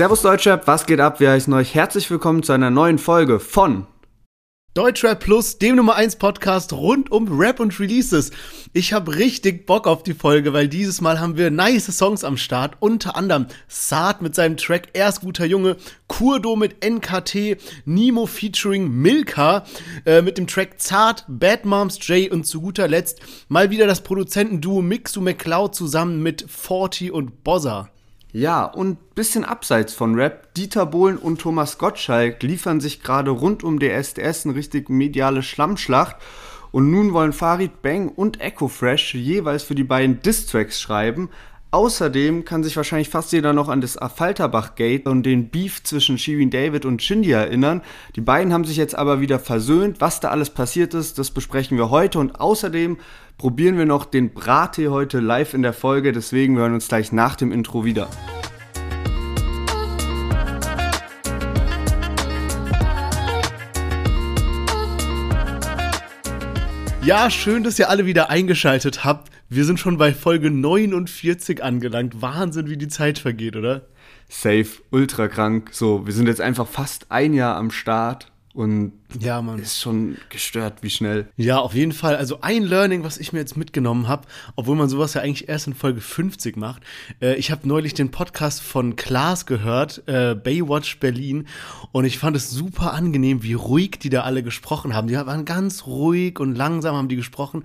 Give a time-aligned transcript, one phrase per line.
[0.00, 1.20] Servus Deutschrap, was geht ab?
[1.20, 3.86] Wir heißen euch herzlich willkommen zu einer neuen Folge von
[4.72, 8.30] Deutschrap Plus, dem Nummer 1 Podcast rund um Rap und Releases.
[8.72, 12.38] Ich habe richtig Bock auf die Folge, weil dieses Mal haben wir nice Songs am
[12.38, 12.78] Start.
[12.80, 15.76] Unter anderem Saad mit seinem Track Erst guter Junge,
[16.06, 19.66] Kurdo mit NKT, Nemo featuring Milka
[20.06, 24.00] äh, mit dem Track Zart, Bad Moms J und zu guter Letzt mal wieder das
[24.00, 27.90] Produzentenduo Mixu McCloud zusammen mit Forty und Bozza.
[28.32, 33.64] Ja, und bisschen abseits von Rap, Dieter Bohlen und Thomas Gottschalk liefern sich gerade rund
[33.64, 36.16] um DSDS eine richtig mediale Schlammschlacht.
[36.70, 41.28] Und nun wollen Farid Bang und Echo Fresh jeweils für die beiden Distracks schreiben.
[41.72, 46.50] Außerdem kann sich wahrscheinlich fast jeder noch an das Affalterbach-Gate und den Beef zwischen Shirin
[46.50, 47.82] David und Shindy erinnern.
[48.16, 50.00] Die beiden haben sich jetzt aber wieder versöhnt.
[50.00, 52.18] Was da alles passiert ist, das besprechen wir heute.
[52.18, 52.98] Und außerdem
[53.38, 56.10] probieren wir noch den Brattee heute live in der Folge.
[56.10, 58.08] Deswegen hören wir uns gleich nach dem Intro wieder.
[67.02, 69.32] Ja, schön, dass ihr alle wieder eingeschaltet habt.
[69.48, 72.20] Wir sind schon bei Folge 49 angelangt.
[72.20, 73.86] Wahnsinn, wie die Zeit vergeht, oder?
[74.28, 75.70] Safe, ultra krank.
[75.72, 79.60] So, wir sind jetzt einfach fast ein Jahr am Start und ja, man.
[79.60, 81.28] Ist schon gestört, wie schnell.
[81.36, 82.16] Ja, auf jeden Fall.
[82.16, 85.68] Also ein Learning, was ich mir jetzt mitgenommen habe, obwohl man sowas ja eigentlich erst
[85.68, 86.82] in Folge 50 macht.
[87.22, 91.46] Äh, ich habe neulich den Podcast von Klaas gehört, äh, Baywatch Berlin,
[91.92, 95.06] und ich fand es super angenehm, wie ruhig die da alle gesprochen haben.
[95.06, 97.62] Die waren ganz ruhig und langsam haben die gesprochen.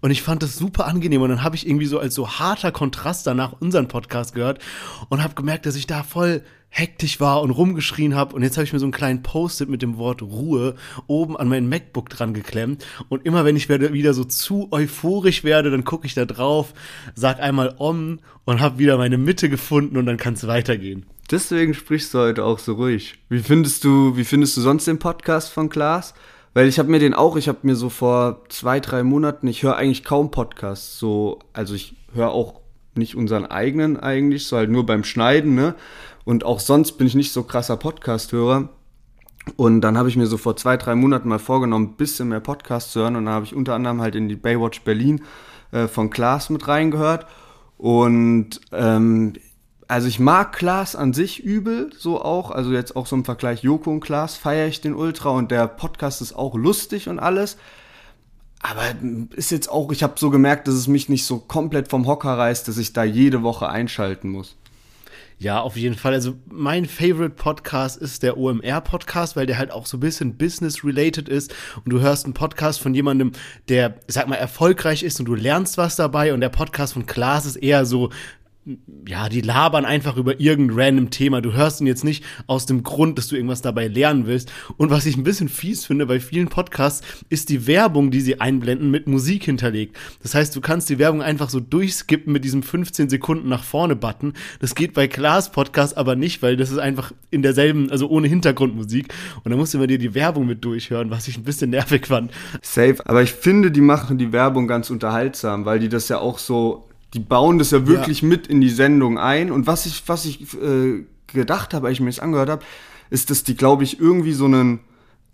[0.00, 1.22] Und ich fand es super angenehm.
[1.22, 4.60] Und dann habe ich irgendwie so als so harter Kontrast danach unseren Podcast gehört
[5.08, 8.34] und habe gemerkt, dass ich da voll hektisch war und rumgeschrien habe.
[8.34, 10.74] Und jetzt habe ich mir so einen kleinen Post-it mit dem Wort Ruhe
[11.06, 12.84] oben an mein MacBook dran geklemmt.
[13.08, 16.74] Und immer wenn ich wieder so zu euphorisch werde, dann gucke ich da drauf,
[17.14, 21.06] sag einmal Om und habe wieder meine Mitte gefunden und dann kann es weitergehen.
[21.30, 23.18] Deswegen sprichst du heute auch so ruhig.
[23.28, 26.14] Wie findest du, wie findest du sonst den Podcast von Klaas?
[26.54, 29.62] Weil ich habe mir den auch, ich habe mir so vor zwei, drei Monaten, ich
[29.62, 32.60] höre eigentlich kaum Podcasts, so, also ich höre auch
[32.94, 35.74] nicht unseren eigenen eigentlich, so halt nur beim Schneiden, ne?
[36.28, 38.68] Und auch sonst bin ich nicht so krasser Podcast-Hörer.
[39.56, 42.40] Und dann habe ich mir so vor zwei, drei Monaten mal vorgenommen, ein bisschen mehr
[42.40, 43.16] Podcasts zu hören.
[43.16, 45.22] Und dann habe ich unter anderem halt in die Baywatch Berlin
[45.72, 47.24] äh, von Klaas mit reingehört.
[47.78, 49.36] Und ähm,
[49.86, 52.50] also ich mag Klaas an sich übel, so auch.
[52.50, 55.66] Also jetzt auch so im Vergleich Joko und Klaas feiere ich den Ultra und der
[55.66, 57.56] Podcast ist auch lustig und alles.
[58.60, 58.82] Aber
[59.34, 62.36] ist jetzt auch, ich habe so gemerkt, dass es mich nicht so komplett vom Hocker
[62.36, 64.57] reißt, dass ich da jede Woche einschalten muss.
[65.40, 66.14] Ja, auf jeden Fall.
[66.14, 70.36] Also mein Favorite Podcast ist der OMR Podcast, weil der halt auch so ein bisschen
[70.36, 71.54] business-related ist
[71.84, 73.30] und du hörst einen Podcast von jemandem,
[73.68, 77.46] der, sag mal, erfolgreich ist und du lernst was dabei und der Podcast von Klaas
[77.46, 78.10] ist eher so
[79.06, 81.40] ja, die labern einfach über irgendein random Thema.
[81.40, 84.52] Du hörst ihn jetzt nicht aus dem Grund, dass du irgendwas dabei lernen willst.
[84.76, 88.40] Und was ich ein bisschen fies finde bei vielen Podcasts, ist die Werbung, die sie
[88.40, 89.96] einblenden, mit Musik hinterlegt.
[90.22, 93.96] Das heißt, du kannst die Werbung einfach so durchskippen mit diesem 15 Sekunden nach vorne
[93.96, 94.34] Button.
[94.60, 98.28] Das geht bei Klaas Podcast aber nicht, weil das ist einfach in derselben, also ohne
[98.28, 99.14] Hintergrundmusik.
[99.44, 102.06] Und da musst du immer dir die Werbung mit durchhören, was ich ein bisschen nervig
[102.06, 102.32] fand.
[102.60, 102.96] Safe.
[103.06, 106.87] Aber ich finde, die machen die Werbung ganz unterhaltsam, weil die das ja auch so
[107.14, 108.28] die bauen das ja wirklich ja.
[108.28, 109.50] mit in die Sendung ein.
[109.50, 112.64] Und was ich, was ich äh, gedacht habe, als ich mir das angehört habe,
[113.10, 114.80] ist, dass die, glaube ich, irgendwie so einen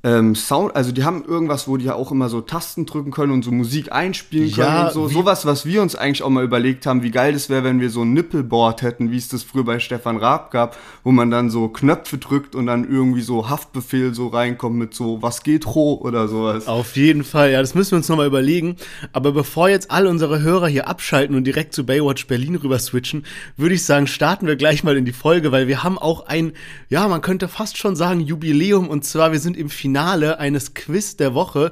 [0.04, 3.32] ähm, Sound, also die haben irgendwas, wo die ja auch immer so Tasten drücken können
[3.32, 5.08] und so Musik einspielen können ja, und so.
[5.08, 7.88] Sowas, was wir uns eigentlich auch mal überlegt haben, wie geil das wäre, wenn wir
[7.88, 11.48] so ein Nippelboard hätten, wie es das früher bei Stefan Raab gab, wo man dann
[11.48, 15.98] so Knöpfe drückt und dann irgendwie so Haftbefehl so reinkommt mit so, was geht ho
[16.02, 16.66] oder sowas.
[16.66, 18.76] Auf jeden Fall, ja, das müssen wir uns nochmal überlegen.
[19.12, 23.24] Aber bevor jetzt all unsere Hörer hier abschalten und direkt zu Baywatch Berlin rüber switchen,
[23.56, 26.52] würde ich sagen, starten wir gleich mal in die Folge, weil wir haben auch ein,
[26.90, 30.74] ja, man könnte fast schon sagen, Jubiläum und zwar wir sind im Finale Finale eines
[30.74, 31.70] Quiz der Woche.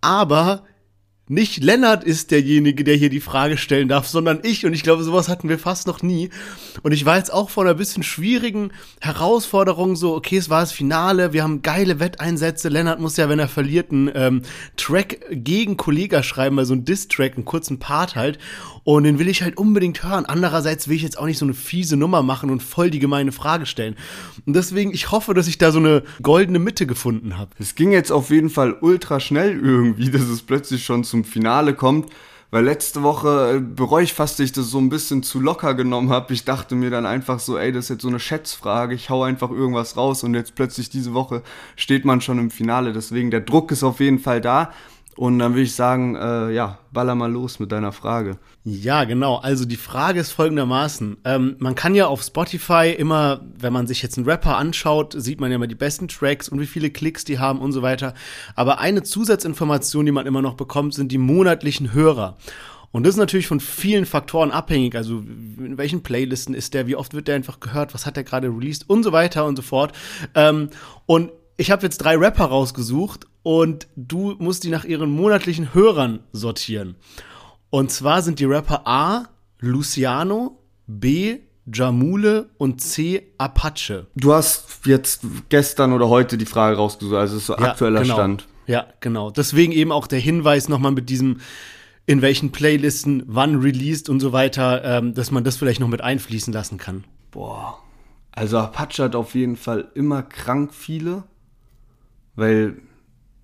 [0.00, 0.64] Aber
[1.28, 4.66] nicht Lennart ist derjenige, der hier die Frage stellen darf, sondern ich.
[4.66, 6.30] Und ich glaube, sowas hatten wir fast noch nie.
[6.82, 10.72] Und ich war jetzt auch vor einer bisschen schwierigen Herausforderung so, okay, es war das
[10.72, 12.68] Finale, wir haben geile Wetteinsätze.
[12.68, 14.42] Lennart muss ja, wenn er verliert, einen ähm,
[14.76, 18.38] Track gegen Kollega schreiben, also einen Diss-Track, einen kurzen Part halt.
[18.84, 20.26] Und den will ich halt unbedingt hören.
[20.26, 23.30] Andererseits will ich jetzt auch nicht so eine fiese Nummer machen und voll die gemeine
[23.30, 23.96] Frage stellen.
[24.44, 27.50] Und deswegen, ich hoffe, dass ich da so eine goldene Mitte gefunden habe.
[27.58, 31.74] Es ging jetzt auf jeden Fall ultra schnell irgendwie, dass es plötzlich schon zum Finale
[31.74, 32.10] kommt.
[32.52, 35.72] Weil letzte Woche äh, bereue ich fast, dass ich das so ein bisschen zu locker
[35.72, 36.34] genommen habe.
[36.34, 38.94] Ich dachte mir dann einfach so, ey, das ist jetzt so eine Schätzfrage.
[38.94, 41.42] Ich hau einfach irgendwas raus und jetzt plötzlich diese Woche
[41.76, 42.92] steht man schon im Finale.
[42.92, 44.70] Deswegen der Druck ist auf jeden Fall da.
[45.16, 48.38] Und dann würde ich sagen, äh, ja, baller mal los mit deiner Frage.
[48.64, 49.36] Ja, genau.
[49.36, 51.18] Also die Frage ist folgendermaßen.
[51.24, 55.40] Ähm, man kann ja auf Spotify immer, wenn man sich jetzt einen Rapper anschaut, sieht
[55.40, 58.14] man ja immer die besten Tracks und wie viele Klicks die haben und so weiter.
[58.54, 62.38] Aber eine Zusatzinformation, die man immer noch bekommt, sind die monatlichen Hörer.
[62.92, 64.94] Und das ist natürlich von vielen Faktoren abhängig.
[64.94, 68.24] Also in welchen Playlisten ist der, wie oft wird der einfach gehört, was hat der
[68.24, 69.92] gerade released und so weiter und so fort.
[70.34, 70.68] Ähm,
[71.06, 76.20] und ich habe jetzt drei Rapper rausgesucht und du musst die nach ihren monatlichen Hörern
[76.32, 76.96] sortieren.
[77.70, 79.24] Und zwar sind die Rapper A,
[79.60, 81.38] Luciano, B,
[81.72, 84.06] Jamule und C, Apache.
[84.16, 88.14] Du hast jetzt gestern oder heute die Frage rausgesucht, also ist so ja, aktueller genau.
[88.14, 88.48] Stand.
[88.66, 89.30] Ja, genau.
[89.30, 91.40] Deswegen eben auch der Hinweis nochmal mit diesem,
[92.06, 96.00] in welchen Playlisten, wann released und so weiter, ähm, dass man das vielleicht noch mit
[96.00, 97.04] einfließen lassen kann.
[97.30, 97.78] Boah.
[98.32, 101.24] Also Apache hat auf jeden Fall immer krank viele,
[102.34, 102.76] weil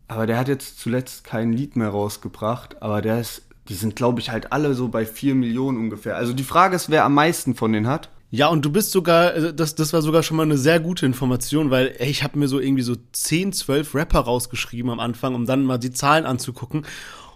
[0.08, 4.20] aber der hat jetzt zuletzt kein Lied mehr rausgebracht, aber der ist, die sind, glaube
[4.20, 6.16] ich, halt alle so bei 4 Millionen ungefähr.
[6.16, 8.08] Also die Frage ist, wer am meisten von denen hat.
[8.30, 11.04] Ja, und du bist sogar, äh, das, das war sogar schon mal eine sehr gute
[11.04, 15.34] Information, weil ey, ich habe mir so irgendwie so 10, 12 Rapper rausgeschrieben am Anfang,
[15.34, 16.86] um dann mal die Zahlen anzugucken.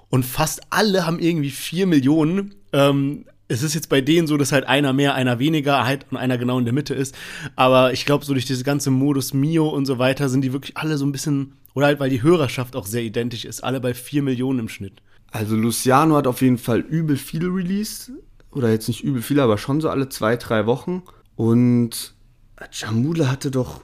[0.08, 2.55] Und fast alle haben irgendwie 4 Millionen.
[2.72, 6.17] Ähm, es ist jetzt bei denen so, dass halt einer mehr, einer weniger halt und
[6.17, 7.15] einer genau in der Mitte ist.
[7.56, 10.77] Aber ich glaube, so durch diese ganze Modus Mio und so weiter sind die wirklich
[10.77, 13.94] alle so ein bisschen oder halt, weil die Hörerschaft auch sehr identisch ist, alle bei
[13.94, 15.03] 4 Millionen im Schnitt.
[15.31, 18.12] Also Luciano hat auf jeden Fall übel viel released.
[18.50, 21.03] Oder jetzt nicht übel viel, aber schon so alle zwei, drei Wochen.
[21.37, 22.15] Und
[22.71, 23.83] Jamule hatte doch,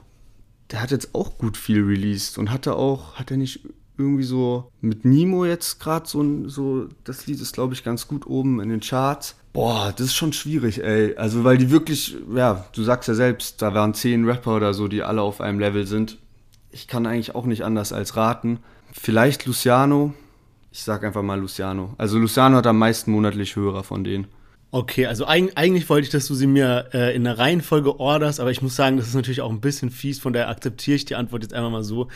[0.69, 3.61] der hat jetzt auch gut viel released und hatte auch, hat er nicht
[3.97, 8.27] irgendwie so mit Nimo jetzt gerade so, so, das Lied ist glaube ich ganz gut
[8.27, 9.35] oben in den Charts.
[9.51, 11.15] Boah, das ist schon schwierig, ey.
[11.15, 14.87] Also, weil die wirklich, ja, du sagst ja selbst, da waren zehn Rapper oder so,
[14.87, 16.17] die alle auf einem Level sind
[16.71, 18.59] ich kann eigentlich auch nicht anders als raten.
[18.91, 20.13] Vielleicht Luciano.
[20.71, 21.93] Ich sag einfach mal Luciano.
[21.97, 24.27] Also Luciano hat am meisten monatlich Hörer von denen.
[24.71, 28.39] Okay, also eig eigentlich wollte ich, dass du sie mir äh, in der Reihenfolge orderst,
[28.39, 31.05] aber ich muss sagen, das ist natürlich auch ein bisschen fies, von daher akzeptiere ich
[31.05, 32.07] die Antwort jetzt einfach mal so.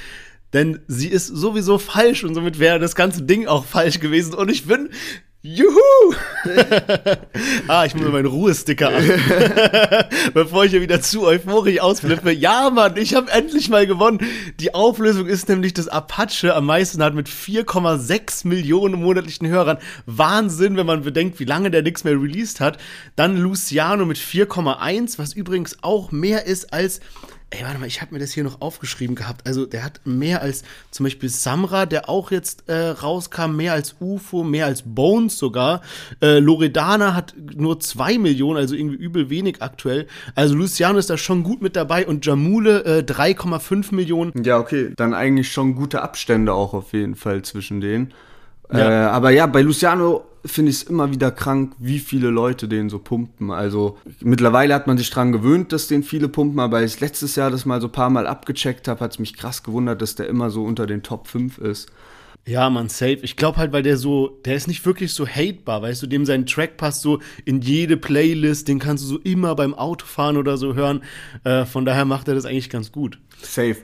[0.54, 4.36] Denn sie ist sowieso falsch und somit wäre das ganze Ding auch falsch gewesen.
[4.36, 4.90] Und ich bin
[5.46, 6.14] Juhu!
[7.68, 9.04] ah, ich muss meinen Ruhesticker an.
[10.34, 12.32] Bevor ich hier wieder zu euphorisch ausflippe.
[12.32, 14.20] Ja, Mann, ich habe endlich mal gewonnen.
[14.62, 19.80] Die Auflösung ist nämlich, dass Apache am meisten hat mit 4,6 Millionen monatlichen Hörern.
[20.06, 22.78] Wahnsinn, wenn man bedenkt, wie lange der nichts mehr released hat.
[23.18, 27.02] Dann Luciano mit 4,1, was übrigens auch mehr ist als
[27.56, 29.46] Ey, warte mal, ich habe mir das hier noch aufgeschrieben gehabt.
[29.46, 33.96] Also, der hat mehr als zum Beispiel Samra, der auch jetzt äh, rauskam, mehr als
[34.00, 35.82] UFO, mehr als Bones sogar.
[36.20, 40.08] Äh, Loredana hat nur zwei Millionen, also irgendwie übel wenig aktuell.
[40.34, 44.44] Also, Luciano ist da schon gut mit dabei und Jamule äh, 3,5 Millionen.
[44.44, 44.92] Ja, okay.
[44.96, 48.16] Dann eigentlich schon gute Abstände auch auf jeden Fall zwischen denen.
[48.72, 48.80] Ja.
[48.80, 52.90] Äh, aber ja, bei Luciano finde ich es immer wieder krank, wie viele Leute den
[52.90, 53.52] so pumpen.
[53.52, 57.36] Also mittlerweile hat man sich dran gewöhnt, dass den viele pumpen, aber als ich letztes
[57.36, 60.16] Jahr das mal so ein paar Mal abgecheckt habe, hat es mich krass gewundert, dass
[60.16, 61.92] der immer so unter den Top 5 ist.
[62.46, 63.20] Ja, man, safe.
[63.22, 66.26] Ich glaube halt, weil der so, der ist nicht wirklich so hatebar, weißt du, dem
[66.26, 70.58] sein Track passt so in jede Playlist, den kannst du so immer beim Autofahren oder
[70.58, 71.04] so hören.
[71.46, 73.18] Äh, von daher macht er das eigentlich ganz gut.
[73.42, 73.78] Safe.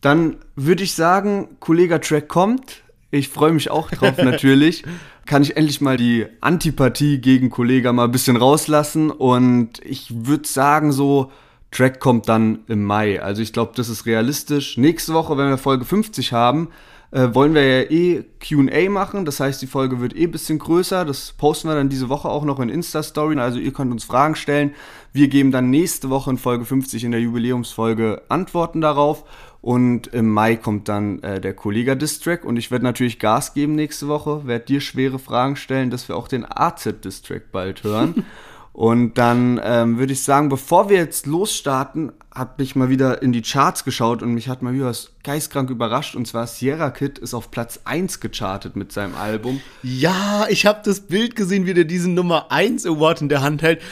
[0.00, 2.82] Dann würde ich sagen, Kollege Track kommt.
[3.12, 4.84] Ich freue mich auch drauf, natürlich.
[5.26, 9.10] Kann ich endlich mal die Antipathie gegen Kollega mal ein bisschen rauslassen.
[9.10, 11.30] Und ich würde sagen, so,
[11.70, 13.22] Track kommt dann im Mai.
[13.22, 14.78] Also ich glaube, das ist realistisch.
[14.78, 16.70] Nächste Woche, wenn wir Folge 50 haben,
[17.12, 19.24] äh, wollen wir ja eh QA machen.
[19.24, 21.04] Das heißt, die Folge wird eh ein bisschen größer.
[21.04, 23.38] Das posten wir dann diese Woche auch noch in Insta-Story.
[23.38, 24.74] Also ihr könnt uns Fragen stellen.
[25.12, 29.24] Wir geben dann nächste Woche in Folge 50 in der Jubiläumsfolge Antworten darauf.
[29.60, 33.76] Und im Mai kommt dann äh, der Kollega Distrack und ich werde natürlich Gas geben
[33.76, 38.24] nächste Woche, werde dir schwere Fragen stellen, dass wir auch den AZ Distrack bald hören.
[38.72, 43.32] und dann ähm, würde ich sagen, bevor wir jetzt losstarten, habe ich mal wieder in
[43.32, 46.14] die Charts geschaut und mich hat mal wieder was geistkrank überrascht.
[46.14, 49.60] Und zwar Sierra Kid ist auf Platz 1 gechartet mit seinem Album.
[49.82, 53.60] Ja, ich habe das Bild gesehen, wie der diesen Nummer 1 Award in der Hand
[53.60, 53.82] hält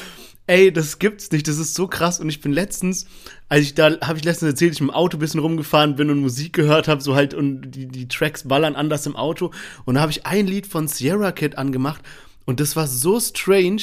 [0.50, 2.18] ey, das gibt's nicht, das ist so krass.
[2.18, 3.06] Und ich bin letztens,
[3.48, 6.20] als ich da, habe ich letztens erzählt, ich im Auto ein bisschen rumgefahren bin und
[6.20, 9.52] Musik gehört habe, so halt, und die, die Tracks ballern anders im Auto.
[9.84, 12.02] Und da habe ich ein Lied von Sierra Kid angemacht
[12.46, 13.82] und das war so strange.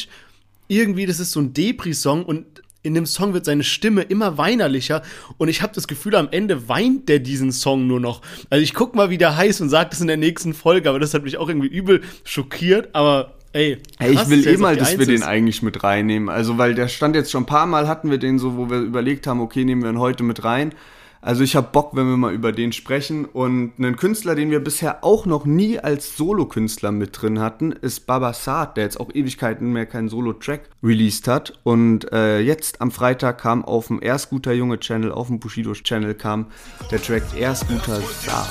[0.67, 2.45] Irgendwie, das ist so ein Depri-Song und
[2.83, 5.01] in dem Song wird seine Stimme immer weinerlicher
[5.37, 8.21] und ich habe das Gefühl, am Ende weint der diesen Song nur noch.
[8.49, 10.99] Also ich guck mal, wie der heißt und sag das in der nächsten Folge, aber
[10.99, 14.99] das hat mich auch irgendwie übel schockiert, aber Ey, hey, ich will eh mal, dass
[14.99, 16.29] wir den eigentlich mit reinnehmen.
[16.29, 18.79] Also, weil der stand jetzt schon ein paar Mal, hatten wir den so, wo wir
[18.79, 20.73] überlegt haben, okay, nehmen wir ihn heute mit rein.
[21.21, 23.25] Also ich habe Bock, wenn wir mal über den sprechen.
[23.25, 28.07] Und einen Künstler, den wir bisher auch noch nie als Solokünstler mit drin hatten, ist
[28.07, 31.59] Baba Saad, der jetzt auch Ewigkeiten mehr keinen Solo-Track released hat.
[31.63, 35.73] Und äh, jetzt am Freitag kam auf dem Erst guter Junge Channel, auf dem Bushido
[35.73, 36.47] Channel kam
[36.91, 38.47] der Track Erst guter Saad.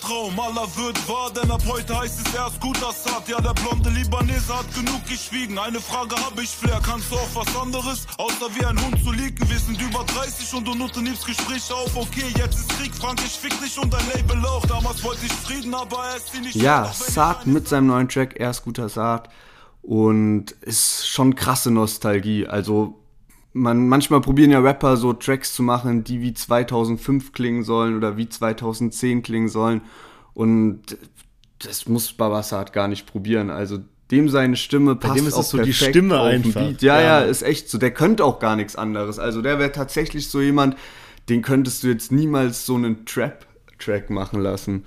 [0.00, 3.28] Albtraum, aller wird wahr, denn ab heute heißt es erst gut Assad.
[3.28, 5.58] Ja, der blonde Libanese hat genug geschwiegen.
[5.58, 8.06] Eine Frage habe ich, Flair, kannst du auch was anderes?
[8.18, 11.96] Außer wie ein Hund zu liegen, wir sind über 30 und du unternimmst Gespräche auf.
[11.96, 14.64] Okay, jetzt ist Krieg, Frank, ich fick dich und dein Label auch.
[14.66, 16.56] Damals wollte ich Frieden, aber er ist nicht.
[16.56, 19.28] Ja, Saad mit seinem neuen Track, erst guter Saad.
[19.82, 22.46] Und ist schon krasse Nostalgie.
[22.46, 22.99] Also
[23.52, 28.16] man, manchmal probieren ja Rapper so Tracks zu machen, die wie 2005 klingen sollen oder
[28.16, 29.82] wie 2010 klingen sollen.
[30.34, 30.96] Und
[31.58, 33.50] das muss Babasat gar nicht probieren.
[33.50, 33.78] Also
[34.10, 36.60] dem seine Stimme passt Bei dem ist auch so die Stimme einfach.
[36.60, 36.82] Beat.
[36.82, 37.78] Ja, ja, ja, ist echt so.
[37.78, 39.18] Der könnte auch gar nichts anderes.
[39.18, 40.76] Also der wäre tatsächlich so jemand,
[41.28, 44.84] den könntest du jetzt niemals so einen Trap-Track machen lassen.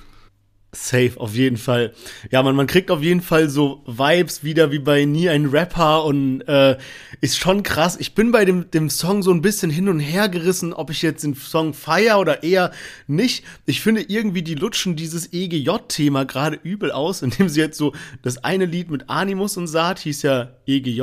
[0.76, 1.94] Safe, auf jeden Fall.
[2.32, 6.04] Ja, man, man kriegt auf jeden Fall so Vibes wieder wie bei Nie ein Rapper
[6.04, 6.78] und äh,
[7.22, 7.96] ist schon krass.
[8.00, 11.04] Ich bin bei dem, dem Song so ein bisschen hin und her gerissen, ob ich
[11.04, 12.72] jetzt den Song feier oder eher
[13.06, 13.46] nicht.
[13.68, 18.44] Ich finde irgendwie, die lutschen dieses EGJ-Thema gerade übel aus, indem sie jetzt so das
[18.44, 21.02] eine Lied mit Animus und Saat hieß ja EGJ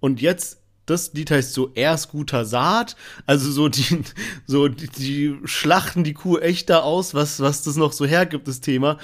[0.00, 2.96] und jetzt das Lied heißt so erst guter Saat.
[3.26, 4.02] Also so die,
[4.46, 8.48] so die, die schlachten die Kuh echt da aus, was, was das noch so hergibt,
[8.48, 8.98] das Thema.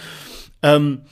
[0.63, 1.03] Ähm,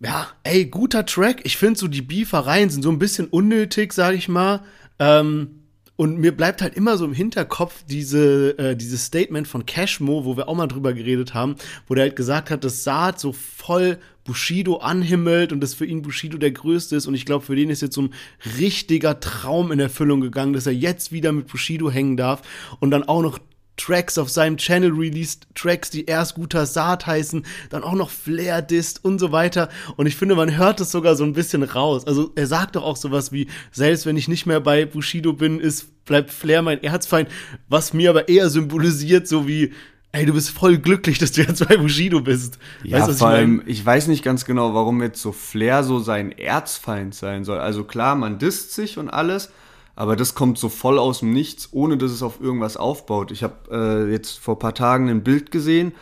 [0.00, 1.40] ja, ey, guter Track.
[1.44, 4.62] Ich finde so die Beefereien sind so ein bisschen unnötig, sag ich mal.
[4.98, 5.57] Ähm,
[5.98, 10.36] und mir bleibt halt immer so im Hinterkopf diese, äh, dieses Statement von Cashmo, wo
[10.36, 11.56] wir auch mal drüber geredet haben,
[11.88, 16.02] wo der halt gesagt hat, dass Saat so voll Bushido anhimmelt und dass für ihn
[16.02, 17.08] Bushido der Größte ist.
[17.08, 18.14] Und ich glaube, für den ist jetzt so ein
[18.60, 22.42] richtiger Traum in Erfüllung gegangen, dass er jetzt wieder mit Bushido hängen darf
[22.78, 23.40] und dann auch noch
[23.78, 28.60] Tracks auf seinem Channel released, Tracks, die erst guter Saat heißen, dann auch noch Flair
[28.60, 29.70] disst und so weiter.
[29.96, 32.06] Und ich finde, man hört es sogar so ein bisschen raus.
[32.06, 35.60] Also er sagt doch auch sowas wie, selbst wenn ich nicht mehr bei Bushido bin,
[35.60, 37.28] ist, bleibt Flair mein Erzfeind,
[37.68, 39.72] was mir aber eher symbolisiert, so wie,
[40.12, 42.58] ey, du bist voll glücklich, dass du jetzt bei Bushido bist.
[42.82, 45.98] Ja, weißt, vor allem, ich, ich, weiß nicht ganz genau, warum jetzt so Flair so
[45.98, 47.58] sein Erzfeind sein soll.
[47.58, 49.50] Also klar, man disst sich und alles,
[49.98, 53.32] aber das kommt so voll aus dem Nichts, ohne dass es auf irgendwas aufbaut.
[53.32, 55.92] Ich habe äh, jetzt vor paar Tagen ein Bild gesehen,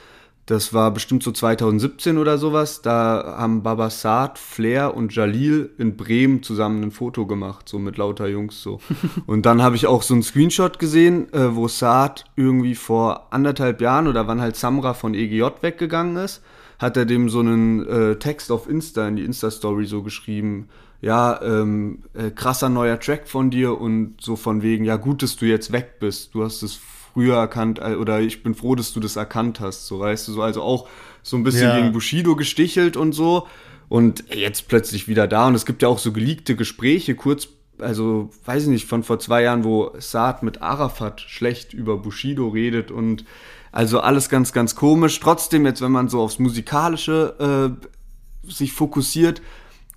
[0.44, 2.82] das war bestimmt so 2017 oder sowas.
[2.82, 7.96] Da haben Baba Saad, Flair und Jalil in Bremen zusammen ein Foto gemacht, so mit
[7.96, 8.80] lauter Jungs so.
[9.26, 13.80] und dann habe ich auch so einen Screenshot gesehen, äh, wo Saad irgendwie vor anderthalb
[13.80, 16.42] Jahren oder wann halt Samra von EGJ weggegangen ist,
[16.78, 20.68] hat er dem so einen äh, Text auf Insta in die Insta-Story so geschrieben
[21.00, 25.36] ja, ähm, äh, krasser neuer Track von dir und so von wegen, ja, gut, dass
[25.36, 26.34] du jetzt weg bist.
[26.34, 26.78] Du hast es
[27.12, 29.86] früher erkannt äh, oder ich bin froh, dass du das erkannt hast.
[29.86, 30.88] So weißt du, so also auch
[31.22, 31.76] so ein bisschen ja.
[31.76, 33.46] gegen Bushido gestichelt und so.
[33.88, 35.46] Und jetzt plötzlich wieder da.
[35.46, 37.48] Und es gibt ja auch so geleakte Gespräche, kurz,
[37.78, 42.48] also weiß ich nicht, von vor zwei Jahren, wo Saad mit Arafat schlecht über Bushido
[42.48, 43.24] redet und
[43.70, 45.20] also alles ganz, ganz komisch.
[45.20, 47.76] Trotzdem, jetzt, wenn man so aufs Musikalische
[48.46, 49.42] äh, sich fokussiert,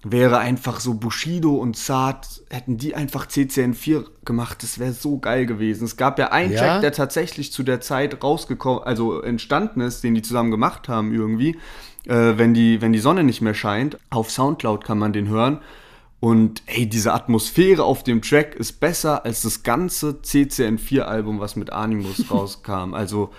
[0.04, 5.46] wäre einfach so Bushido und Saad, hätten die einfach CCN4 gemacht, das wäre so geil
[5.46, 5.84] gewesen.
[5.84, 6.60] Es gab ja einen ja?
[6.60, 11.14] Track, der tatsächlich zu der Zeit rausgekommen, also entstanden ist, den die zusammen gemacht haben
[11.14, 11.58] irgendwie,
[12.06, 13.98] äh, wenn, die, wenn die Sonne nicht mehr scheint.
[14.10, 15.60] Auf Soundcloud kann man den hören.
[16.22, 21.72] Und ey, diese Atmosphäre auf dem Track ist besser als das ganze CCN4-Album, was mit
[21.72, 22.94] Animus rauskam.
[22.94, 23.32] Also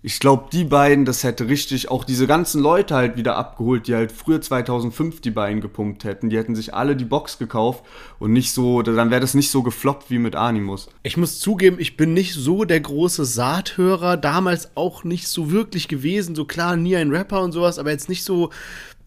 [0.00, 3.96] ich glaube, die beiden, das hätte richtig auch diese ganzen Leute halt wieder abgeholt, die
[3.96, 6.30] halt früher 2005 die beiden gepumpt hätten.
[6.30, 7.84] Die hätten sich alle die Box gekauft
[8.20, 10.88] und nicht so, dann wäre das nicht so gefloppt wie mit Animus.
[11.02, 15.88] Ich muss zugeben, ich bin nicht so der große Saathörer, damals auch nicht so wirklich
[15.88, 16.36] gewesen.
[16.36, 18.50] So klar, nie ein Rapper und sowas, aber jetzt nicht so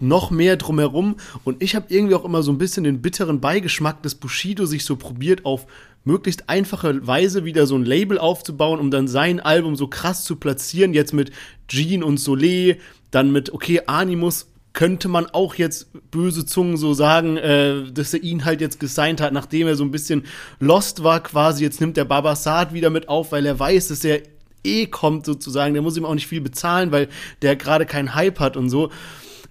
[0.01, 1.15] noch mehr drumherum.
[1.45, 4.83] Und ich habe irgendwie auch immer so ein bisschen den bitteren Beigeschmack, dass Bushido sich
[4.83, 5.67] so probiert auf
[6.03, 10.36] möglichst einfache Weise wieder so ein Label aufzubauen, um dann sein Album so krass zu
[10.36, 10.93] platzieren.
[10.93, 11.31] Jetzt mit
[11.67, 12.77] Jean und Soleil,
[13.12, 18.24] dann mit, okay, Animus könnte man auch jetzt böse Zungen so sagen, äh, dass er
[18.24, 20.24] ihn halt jetzt gesigned hat, nachdem er so ein bisschen
[20.60, 21.63] lost war quasi.
[21.63, 24.22] Jetzt nimmt der Babasat wieder mit auf, weil er weiß, dass er
[24.63, 25.74] eh kommt sozusagen.
[25.74, 27.10] Der muss ihm auch nicht viel bezahlen, weil
[27.41, 28.91] der gerade keinen Hype hat und so.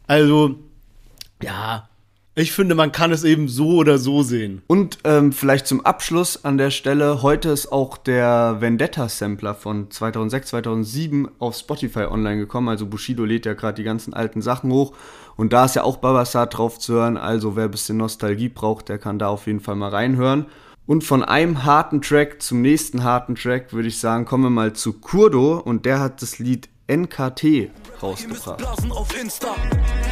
[0.07, 0.57] Also,
[1.42, 1.89] ja,
[2.37, 4.62] Ich finde, man kann es eben so oder so sehen.
[4.68, 10.50] Und ähm, vielleicht zum Abschluss an der Stelle, heute ist auch der Vendetta-Sampler von 2006,
[10.50, 12.68] 2007 auf Spotify online gekommen.
[12.68, 14.92] Also Bushido lädt ja gerade die ganzen alten Sachen hoch.
[15.37, 17.16] Und da ist ja auch Babasat drauf zu hören.
[17.16, 20.46] Also wer ein bisschen Nostalgie braucht, der kann da auf jeden Fall mal reinhören.
[20.87, 24.72] Und von einem harten Track zum nächsten harten Track würde ich sagen, kommen wir mal
[24.72, 25.58] zu Kurdo.
[25.58, 27.70] Und der hat das Lied NKT
[28.02, 28.61] rausgebracht.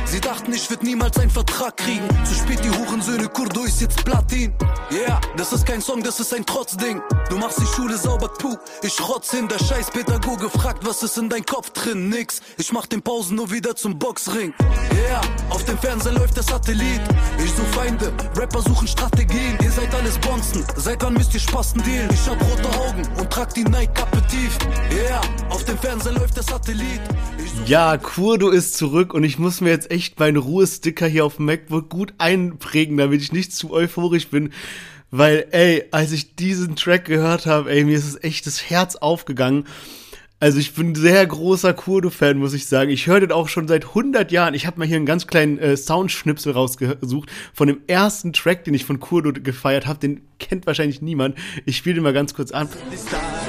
[0.04, 2.06] Sie dachten, ich würde niemals einen Vertrag kriegen.
[2.25, 4.52] Zu spät die Hurensöhne, Kurdo ist jetzt Platin.
[4.90, 7.02] Yeah, das ist kein Song, das ist ein Trotzding.
[7.28, 9.49] Du machst die Schule sauber, puh, ich rotz hin.
[9.49, 12.08] Der scheiß Pädagoge fragt, was ist in dein Kopf drin?
[12.08, 14.54] Nix, ich mach den Pausen nur wieder zum Boxring.
[14.94, 15.20] Yeah,
[15.50, 17.02] auf dem Fernseher läuft der Satellit.
[17.38, 19.58] Ich such Feinde, Rapper suchen Strategien.
[19.62, 22.08] Ihr seid alles Bonzen, seit wann müsst ihr Spasten dealen?
[22.12, 24.56] Ich hab rote Augen und trag die Nike-Kappe tief.
[24.90, 25.20] Yeah,
[25.50, 26.67] auf dem Fernseher läuft der Satellit.
[27.66, 31.44] Ja, Kurdo ist zurück und ich muss mir jetzt echt meinen Ruhesticker hier auf dem
[31.44, 34.52] MacBook gut einprägen, damit ich nicht zu euphorisch bin.
[35.10, 38.96] Weil, ey, als ich diesen Track gehört habe, ey, mir ist es echt das Herz
[38.96, 39.64] aufgegangen.
[40.40, 42.90] Also ich bin ein sehr großer Kurdo-Fan, muss ich sagen.
[42.90, 44.54] Ich höre den auch schon seit 100 Jahren.
[44.54, 48.75] Ich habe mal hier einen ganz kleinen äh, Soundschnipsel rausgesucht von dem ersten Track, den
[48.75, 49.98] ich von Kurdo gefeiert habe.
[49.98, 51.37] Den kennt wahrscheinlich niemand.
[51.66, 52.68] Ich spiele den mal ganz kurz an.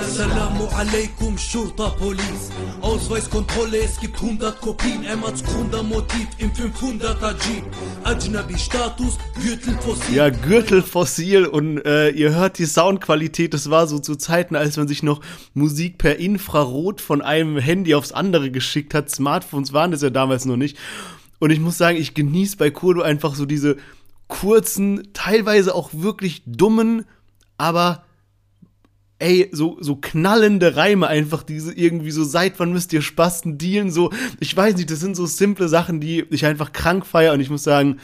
[0.01, 2.51] Assalamu alaikum, Shurta Police.
[2.81, 5.03] Ausweiskontrolle, es gibt 100 Kopien.
[5.05, 7.63] Emmats Gründermotiv im 500er Jeep.
[8.03, 10.15] Ajnabi-Status, Gürtelfossil.
[10.15, 11.45] Ja, Gürtelfossil.
[11.45, 13.53] Und äh, ihr hört die Soundqualität.
[13.53, 15.21] Das war so zu Zeiten, als man sich noch
[15.53, 19.09] Musik per Infrarot von einem Handy aufs andere geschickt hat.
[19.09, 20.77] Smartphones waren das ja damals noch nicht.
[21.39, 23.77] Und ich muss sagen, ich genieße bei Kurdo einfach so diese
[24.29, 27.03] kurzen, teilweise auch wirklich dummen,
[27.57, 28.03] aber
[29.17, 33.91] ey, so, so knallende Reime einfach, diese irgendwie so, seit wann müsst ihr Spasten dealen,
[33.91, 37.41] so, ich weiß nicht, das sind so simple Sachen, die ich einfach krank feiere und
[37.41, 37.97] ich muss sagen,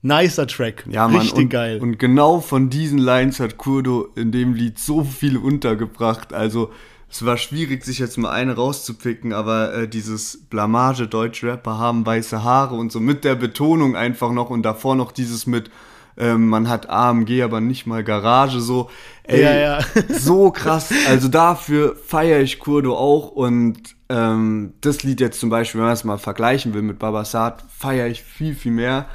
[0.00, 0.86] nicer Track.
[0.90, 1.78] Ja, Mann, Richtig und, geil.
[1.80, 6.70] Und genau von diesen Lines hat Kurdo in dem Lied so viel untergebracht, also,
[7.12, 12.42] es war schwierig, sich jetzt mal eine rauszupicken, aber äh, dieses Blamage, Deutschrapper haben weiße
[12.42, 15.70] Haare und so mit der Betonung einfach noch und davor noch dieses mit,
[16.16, 18.88] ähm, man hat AMG, aber nicht mal Garage, so,
[19.24, 19.78] ey, ja, ja.
[20.08, 20.90] so krass.
[21.06, 25.94] Also dafür feiere ich Kurdo auch und ähm, das Lied jetzt zum Beispiel, wenn man
[25.94, 29.06] es mal vergleichen will mit Babasat, feiere ich viel, viel mehr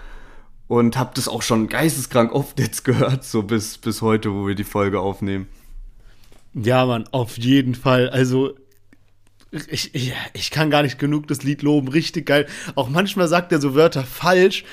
[0.67, 4.54] und habe das auch schon geisteskrank oft jetzt gehört, so bis, bis heute, wo wir
[4.54, 5.48] die Folge aufnehmen.
[6.62, 8.10] Ja, Mann, auf jeden Fall.
[8.10, 8.56] Also,
[9.70, 11.88] ich, ich, ich kann gar nicht genug das Lied loben.
[11.88, 12.48] Richtig geil.
[12.76, 14.63] Auch manchmal sagt er so Wörter falsch.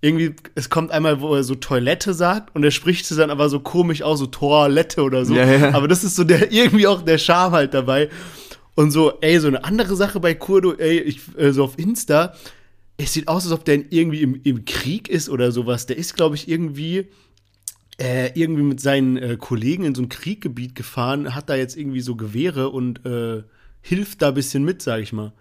[0.00, 3.48] Irgendwie, es kommt einmal, wo er so Toilette sagt und er spricht es dann aber
[3.48, 5.34] so komisch aus, so Toilette oder so.
[5.34, 5.74] Ja, ja.
[5.74, 8.10] Aber das ist so der, irgendwie auch der Charme halt dabei.
[8.74, 12.34] Und so, ey, so eine andere Sache bei Kurdo, ey, ich, äh, so auf Insta,
[12.96, 15.86] es sieht aus, als ob der irgendwie im, im Krieg ist oder sowas.
[15.86, 17.06] Der ist, glaube ich, irgendwie
[18.00, 22.00] äh, irgendwie mit seinen äh, Kollegen in so ein Krieggebiet gefahren, hat da jetzt irgendwie
[22.00, 23.42] so Gewehre und äh,
[23.80, 25.32] hilft da ein bisschen mit, sag ich mal.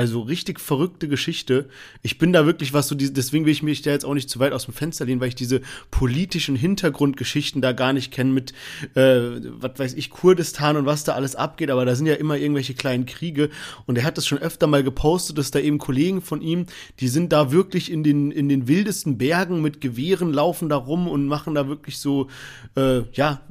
[0.00, 1.68] Also richtig verrückte Geschichte.
[2.00, 4.30] Ich bin da wirklich, was so die, deswegen will ich mich da jetzt auch nicht
[4.30, 5.60] zu weit aus dem Fenster lehnen, weil ich diese
[5.90, 8.54] politischen Hintergrundgeschichten da gar nicht kenne mit,
[8.94, 12.38] äh, was weiß ich, Kurdistan und was da alles abgeht, aber da sind ja immer
[12.38, 13.50] irgendwelche kleinen Kriege
[13.84, 16.64] und er hat das schon öfter mal gepostet, dass da eben Kollegen von ihm,
[17.00, 21.08] die sind da wirklich in den, in den wildesten Bergen mit Gewehren, laufen da rum
[21.08, 22.28] und machen da wirklich so,
[22.74, 23.42] äh, ja,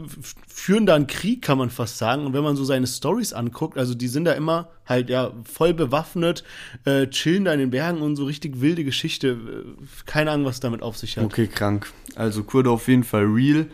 [0.47, 2.25] führen da einen Krieg, kann man fast sagen.
[2.25, 5.73] Und wenn man so seine Stories anguckt, also die sind da immer halt ja voll
[5.73, 6.43] bewaffnet,
[6.85, 9.29] äh, chillen da in den Bergen und so richtig wilde Geschichte.
[9.29, 11.23] Äh, keine Ahnung, was damit auf sich hat.
[11.23, 11.91] Okay, krank.
[12.15, 13.67] Also Kurdo auf jeden Fall real.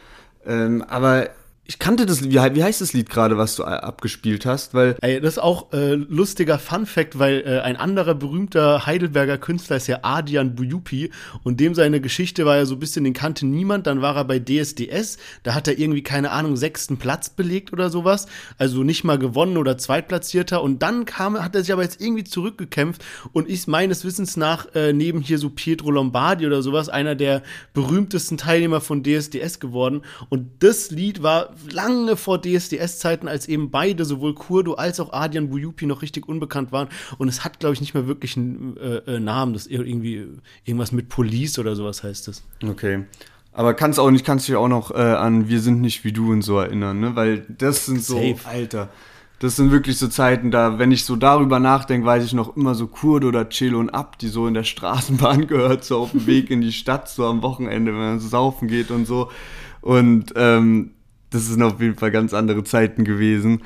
[0.46, 1.30] Ähm, aber
[1.68, 4.76] ich kannte das, wie, wie heißt das Lied gerade, was du äh, abgespielt hast?
[4.76, 9.40] Weil Ey, das ist auch äh, lustiger Fun Fact, weil äh, ein anderer berühmter Heidelberger
[9.40, 11.10] Künstler ist ja Adian Buyupi
[11.44, 13.88] und dem seine Geschichte war ja so ein bisschen, den kannte niemand.
[13.88, 17.90] Dann war er bei DSDS, da hat er irgendwie, keine Ahnung, sechsten Platz belegt oder
[17.90, 18.28] sowas.
[18.60, 20.62] Also nicht mal gewonnen oder zweitplatzierter.
[20.62, 24.68] Und dann kam, hat er sich aber jetzt irgendwie zurückgekämpft und ist meines Wissens nach
[24.76, 27.42] äh, neben hier so Pietro Lombardi oder sowas einer der
[27.74, 30.04] berühmtesten Teilnehmer von DSDS geworden.
[30.30, 35.50] Und das Lied war lange vor DSDS-Zeiten, als eben beide, sowohl Kurdo als auch Adian
[35.50, 36.88] Buyupi, noch richtig unbekannt waren.
[37.18, 39.54] Und es hat, glaube ich, nicht mehr wirklich einen äh, äh, Namen.
[39.54, 40.28] Das irgendwie
[40.64, 42.44] irgendwas mit Police oder sowas heißt es.
[42.64, 43.06] Okay.
[43.52, 46.32] Aber kannst auch nicht, kannst dich auch noch äh, an Wir sind nicht wie du
[46.32, 47.16] und so erinnern, ne?
[47.16, 48.38] Weil das sind so, Safe.
[48.46, 48.90] Alter.
[49.40, 52.74] Das sind wirklich so Zeiten, da, wenn ich so darüber nachdenke, weiß ich noch immer
[52.74, 56.26] so Kurd oder Chill und Ab, die so in der Straßenbahn gehört, so auf dem
[56.26, 59.30] Weg in die Stadt, so am Wochenende, wenn man so saufen geht und so.
[59.82, 60.95] Und ähm,
[61.36, 63.62] das sind auf jeden Fall ganz andere Zeiten gewesen.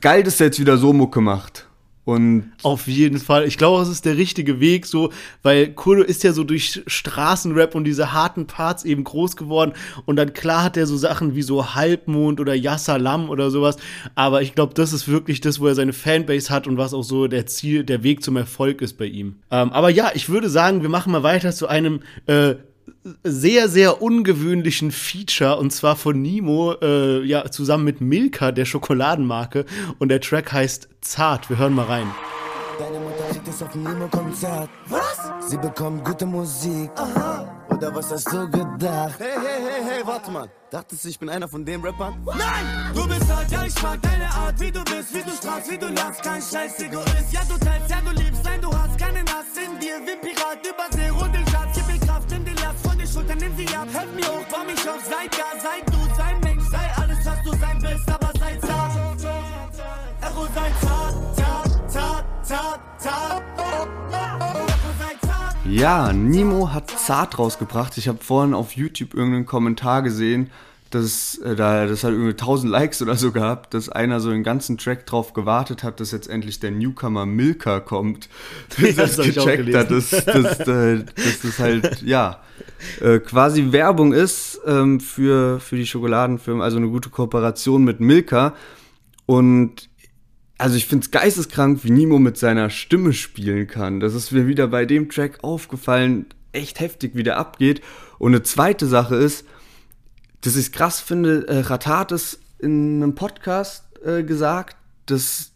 [0.00, 1.66] Geil, dass er jetzt wieder so Mucke macht.
[2.06, 3.46] Und Auf jeden Fall.
[3.46, 5.12] Ich glaube, es ist der richtige Weg, so,
[5.42, 9.74] weil Kurdo ist ja so durch Straßenrap und diese harten Parts eben groß geworden.
[10.06, 13.76] Und dann klar hat er so Sachen wie so Halbmond oder Yassalam oder sowas.
[14.14, 17.04] Aber ich glaube, das ist wirklich das, wo er seine Fanbase hat und was auch
[17.04, 19.36] so der Ziel, der Weg zum Erfolg ist bei ihm.
[19.50, 22.54] Ähm, aber ja, ich würde sagen, wir machen mal weiter zu einem äh,
[23.24, 29.64] sehr, sehr ungewöhnlichen Feature und zwar von Nemo, äh, ja, zusammen mit Milka, der Schokoladenmarke.
[29.98, 31.50] Und der Track heißt Zart.
[31.50, 32.06] Wir hören mal rein.
[32.78, 34.70] Deine Mutter schickt es auf Nemo-Konzert.
[34.88, 35.50] Was?
[35.50, 36.90] Sie bekommt gute Musik.
[36.96, 37.66] Aha.
[37.68, 39.14] Oder was hast du gedacht?
[39.18, 40.48] Hey, hey, hey, hey, warte mal.
[40.70, 42.14] Dachtest du, ich bin einer von den Rappern?
[42.24, 42.94] Nein!
[42.94, 45.78] Du bist hart, ja, ich mag deine Art, wie du bist, wie du strahlst, wie
[45.78, 47.32] du lachst, kein Scheiß, Egoist.
[47.32, 50.66] Ja, du teilst, ja, du liebst, nein, du hast keinen Hass in dir, wie Pirat
[50.66, 51.10] über See,
[53.30, 56.34] Schultern, nimm sie ab, helf mir hoch, bau mich auf, sei da, sei du, sei
[56.42, 58.96] Mensch, sei alles, was du sein willst, aber sei zart.
[60.20, 63.42] Echo, sei zart, zart, zart, zart, zart.
[65.64, 67.96] Ja, Nemo hat Zart rausgebracht.
[67.96, 70.50] Ich habe vorhin auf YouTube irgendeinen Kommentar gesehen,
[70.90, 74.42] dass äh, da das hat irgendwie 1000 Likes oder so gehabt, dass einer so den
[74.42, 78.28] ganzen Track drauf gewartet hat, dass jetzt endlich der Newcomer Milka kommt.
[78.76, 82.40] Bis das ich auch gecheckt hat, dass, dass, äh, dass das halt, ja,
[83.00, 88.54] äh, quasi Werbung ist ähm, für, für die Schokoladenfirmen, also eine gute Kooperation mit Milka.
[89.26, 89.88] Und
[90.58, 94.00] also ich finde es geisteskrank, wie Nemo mit seiner Stimme spielen kann.
[94.00, 97.80] Das ist mir wieder bei dem Track aufgefallen, echt heftig, wie der abgeht.
[98.18, 99.46] Und eine zweite Sache ist,
[100.42, 104.76] dass ich krass finde, äh, Ratat hat es in einem Podcast äh, gesagt,
[105.06, 105.52] dass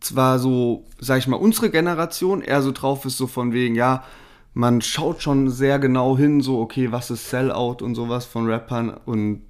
[0.00, 4.04] zwar so, sag ich mal, unsere Generation eher so drauf ist, so von wegen, ja,
[4.52, 8.90] man schaut schon sehr genau hin, so, okay, was ist Sellout und sowas von Rappern
[9.04, 9.42] und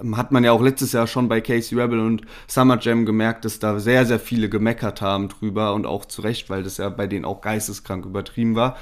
[0.00, 3.44] ähm, hat man ja auch letztes Jahr schon bei Casey Rebel und Summer Jam gemerkt,
[3.44, 6.88] dass da sehr, sehr viele gemeckert haben drüber und auch zu Recht, weil das ja
[6.90, 8.76] bei denen auch geisteskrank übertrieben war.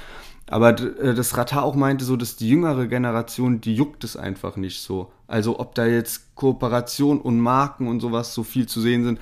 [0.51, 4.57] Aber äh, das Rata auch meinte so, dass die jüngere Generation, die juckt es einfach
[4.57, 5.09] nicht so.
[5.25, 9.19] Also ob da jetzt Kooperation und Marken und sowas so viel zu sehen sind,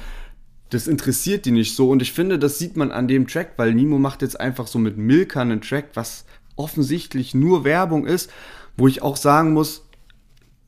[0.72, 1.92] das interessiert die nicht so.
[1.92, 4.80] Und ich finde, das sieht man an dem Track, weil Nemo macht jetzt einfach so
[4.80, 8.32] mit Milka einen Track, was offensichtlich nur Werbung ist,
[8.76, 9.86] wo ich auch sagen muss,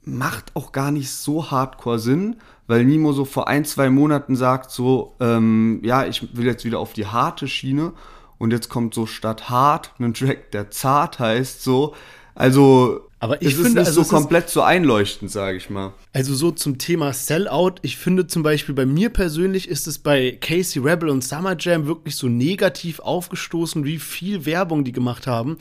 [0.04, 2.36] macht auch gar nicht so hardcore Sinn,
[2.68, 6.78] weil Nemo so vor ein, zwei Monaten sagt so, ähm, ja, ich will jetzt wieder
[6.78, 7.94] auf die harte Schiene
[8.42, 11.96] und jetzt kommt so statt hart ein Track, der zart heißt, so.
[12.34, 15.70] Also, Aber ich es ist finde, nicht also so ist- komplett so einleuchtend, sage ich
[15.70, 15.94] mal.
[16.14, 17.76] Also so zum Thema Sellout.
[17.82, 21.88] Ich finde zum Beispiel bei mir persönlich ist es bei Casey Rebel und Summer Jam
[21.88, 25.58] wirklich so negativ aufgestoßen, wie viel Werbung die gemacht haben.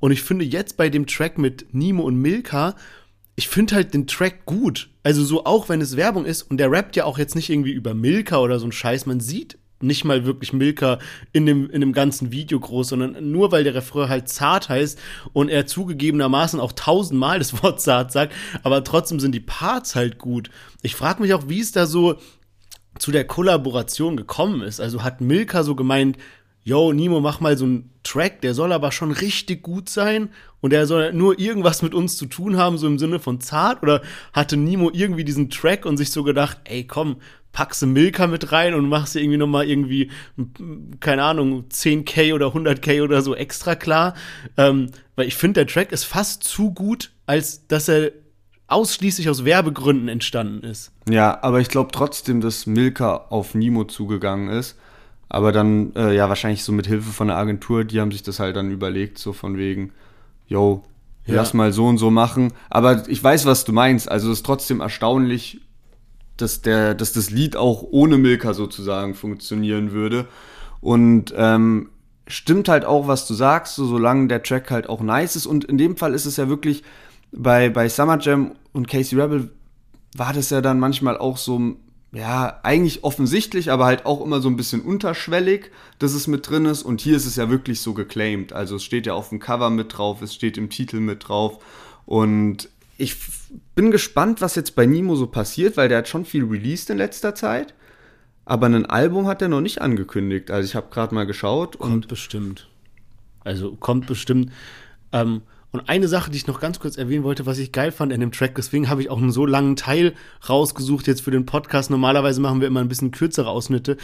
[0.00, 2.74] Und ich finde jetzt bei dem Track mit Nemo und Milka,
[3.36, 4.90] ich finde halt den Track gut.
[5.02, 7.72] Also so auch wenn es Werbung ist und der rappt ja auch jetzt nicht irgendwie
[7.72, 9.06] über Milka oder so ein Scheiß.
[9.06, 10.98] Man sieht nicht mal wirklich Milka
[11.32, 14.98] in dem, in dem ganzen Video groß, sondern nur weil der Refrain halt zart heißt
[15.32, 20.18] und er zugegebenermaßen auch tausendmal das Wort zart sagt, aber trotzdem sind die Parts halt
[20.18, 20.50] gut.
[20.82, 22.16] Ich frage mich auch, wie es da so
[22.98, 24.80] zu der Kollaboration gekommen ist.
[24.80, 26.18] Also hat Milka so gemeint,
[26.64, 30.28] yo, Nemo, mach mal so einen Track, der soll aber schon richtig gut sein
[30.60, 33.82] und der soll nur irgendwas mit uns zu tun haben, so im Sinne von zart?
[33.82, 37.16] Oder hatte Nemo irgendwie diesen Track und sich so gedacht, ey, komm,
[37.52, 40.10] packst du Milka mit rein und machst irgendwie nochmal irgendwie,
[41.00, 44.14] keine Ahnung, 10k oder 100k oder so extra klar?
[44.56, 48.12] Ähm, weil ich finde, der Track ist fast zu gut, als dass er
[48.68, 50.92] ausschließlich aus Werbegründen entstanden ist.
[51.08, 54.78] Ja, aber ich glaube trotzdem, dass Milka auf Nemo zugegangen ist.
[55.34, 58.38] Aber dann, äh, ja, wahrscheinlich so mit Hilfe von der Agentur, die haben sich das
[58.38, 59.90] halt dann überlegt, so von wegen,
[60.46, 60.82] yo,
[61.24, 61.36] Ja.
[61.36, 62.52] lass mal so und so machen.
[62.68, 64.10] Aber ich weiß, was du meinst.
[64.10, 65.62] Also es ist trotzdem erstaunlich,
[66.36, 70.26] dass, der, dass das Lied auch ohne Milka sozusagen funktionieren würde.
[70.82, 71.88] Und ähm,
[72.26, 75.46] stimmt halt auch, was du sagst, so, solange der Track halt auch nice ist.
[75.46, 76.82] Und in dem Fall ist es ja wirklich
[77.32, 79.50] bei, bei Summer Jam und Casey Rebel
[80.14, 81.58] war das ja dann manchmal auch so,
[82.12, 86.66] ja, eigentlich offensichtlich, aber halt auch immer so ein bisschen unterschwellig, dass es mit drin
[86.66, 86.82] ist.
[86.82, 88.52] Und hier ist es ja wirklich so geclaimed.
[88.52, 91.64] Also es steht ja auf dem Cover mit drauf, es steht im Titel mit drauf.
[92.04, 93.16] Und ich
[93.74, 96.98] bin gespannt, was jetzt bei Nemo so passiert, weil der hat schon viel released in
[96.98, 97.72] letzter Zeit.
[98.44, 100.50] Aber ein Album hat er noch nicht angekündigt.
[100.50, 102.68] Also ich habe gerade mal geschaut und Kommt bestimmt.
[103.40, 104.52] Also kommt bestimmt.
[105.12, 105.42] Ähm,
[105.72, 108.20] und eine Sache, die ich noch ganz kurz erwähnen wollte, was ich geil fand an
[108.20, 110.12] dem Track, deswegen habe ich auch einen so langen Teil
[110.46, 111.90] rausgesucht jetzt für den Podcast.
[111.90, 113.96] Normalerweise machen wir immer ein bisschen kürzere Ausschnitte.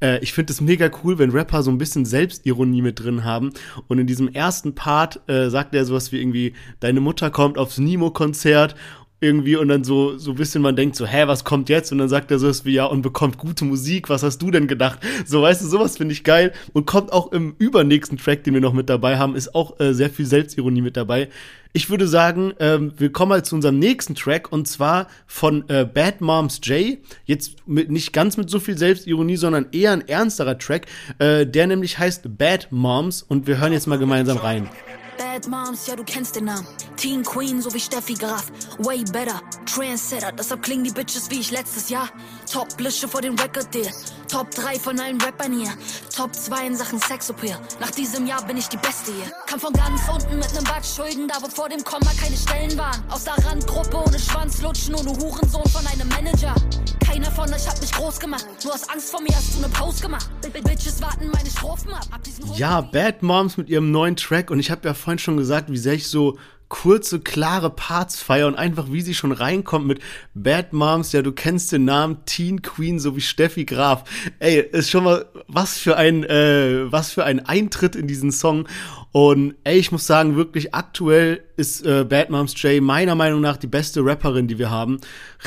[0.00, 3.52] Äh, ich finde es mega cool, wenn Rapper so ein bisschen Selbstironie mit drin haben.
[3.86, 7.78] Und in diesem ersten Part äh, sagt er sowas wie irgendwie, deine Mutter kommt aufs
[7.78, 8.74] Nemo-Konzert
[9.22, 11.92] irgendwie und dann so, so ein bisschen man denkt so, hä, was kommt jetzt?
[11.92, 14.50] Und dann sagt er so was wie, ja, und bekommt gute Musik, was hast du
[14.50, 14.98] denn gedacht?
[15.24, 18.60] So, weißt du, sowas finde ich geil und kommt auch im übernächsten Track, den wir
[18.60, 21.28] noch mit dabei haben, ist auch äh, sehr viel Selbstironie mit dabei.
[21.74, 25.86] Ich würde sagen, ähm, wir kommen halt zu unserem nächsten Track und zwar von äh,
[25.86, 26.98] Bad Moms J.
[27.24, 30.86] Jetzt mit, nicht ganz mit so viel Selbstironie, sondern eher ein ernsterer Track,
[31.18, 34.68] äh, der nämlich heißt Bad Moms und wir hören jetzt mal gemeinsam rein.
[35.16, 36.66] Bad Moms, ja du kennst den Namen.
[36.96, 38.52] Teen Queen, so wie Steffi Graf.
[38.78, 42.08] Way better, Trendsetter, deshalb klingen die Bitches wie ich letztes Jahr.
[42.50, 43.90] Top Blische vor dem Record Deal.
[44.28, 45.70] Top 3 von allen Rappern hier.
[46.14, 47.58] Top 2 in Sachen Sexappeal.
[47.80, 49.32] Nach diesem Jahr bin ich die Beste hier.
[49.46, 52.76] Kam von ganz unten mit nem Bad Schulden, da wo vor dem Komma keine Stellen
[52.78, 53.02] waren.
[53.10, 56.54] Aus der Randgruppe ohne Schwanzlutschen, ohne Hurensohn von einem Manager.
[57.04, 58.46] Keiner von euch hat mich groß gemacht.
[58.64, 60.28] Nur aus Angst vor mir hast du ne Pause gemacht.
[60.82, 62.06] Bitches warten meine Strophen ab.
[62.10, 62.20] ab
[62.56, 65.78] Ja, Bad Moms mit ihrem neuen Track und ich habe ja vorhin schon gesagt, wie
[65.78, 66.38] sehr ich so
[66.72, 70.00] kurze, klare Parts feier und einfach wie sie schon reinkommt mit
[70.32, 74.04] Bad Moms, ja, du kennst den Namen Teen Queen, so wie Steffi Graf.
[74.38, 78.66] Ey, ist schon mal was für ein, äh, was für ein Eintritt in diesen Song.
[79.12, 83.58] Und ey, ich muss sagen, wirklich aktuell ist äh, Bad Moms J meiner Meinung nach
[83.58, 84.98] die beste Rapperin, die wir haben.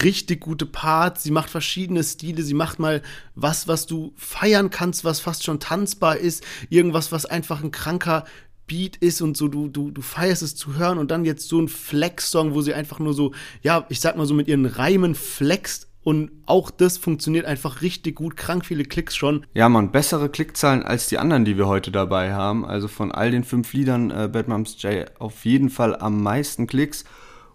[0.04, 3.02] Richtig gute Parts, sie macht verschiedene Stile, sie macht mal
[3.34, 8.26] was, was du feiern kannst, was fast schon tanzbar ist, irgendwas, was einfach ein kranker
[8.68, 11.60] Beat ist und so, du, du, du feierst es zu hören und dann jetzt so
[11.60, 15.16] ein Flex-Song, wo sie einfach nur so, ja, ich sag mal so mit ihren Reimen
[15.16, 19.48] flext und auch das funktioniert einfach richtig gut, krank viele Klicks schon.
[19.56, 22.64] Ja, man, bessere Klickzahlen als die anderen, die wir heute dabei haben.
[22.64, 26.68] Also von all den fünf Liedern äh, Bad Moms J auf jeden Fall am meisten
[26.68, 27.06] Klicks.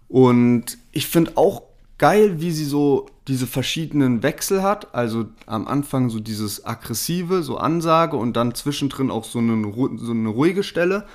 [0.09, 1.63] Und ich finde auch
[1.97, 4.93] geil, wie sie so diese verschiedenen Wechsel hat.
[4.95, 10.11] Also am Anfang so dieses aggressive, so Ansage und dann zwischendrin auch so eine, so
[10.11, 11.05] eine ruhige Stelle.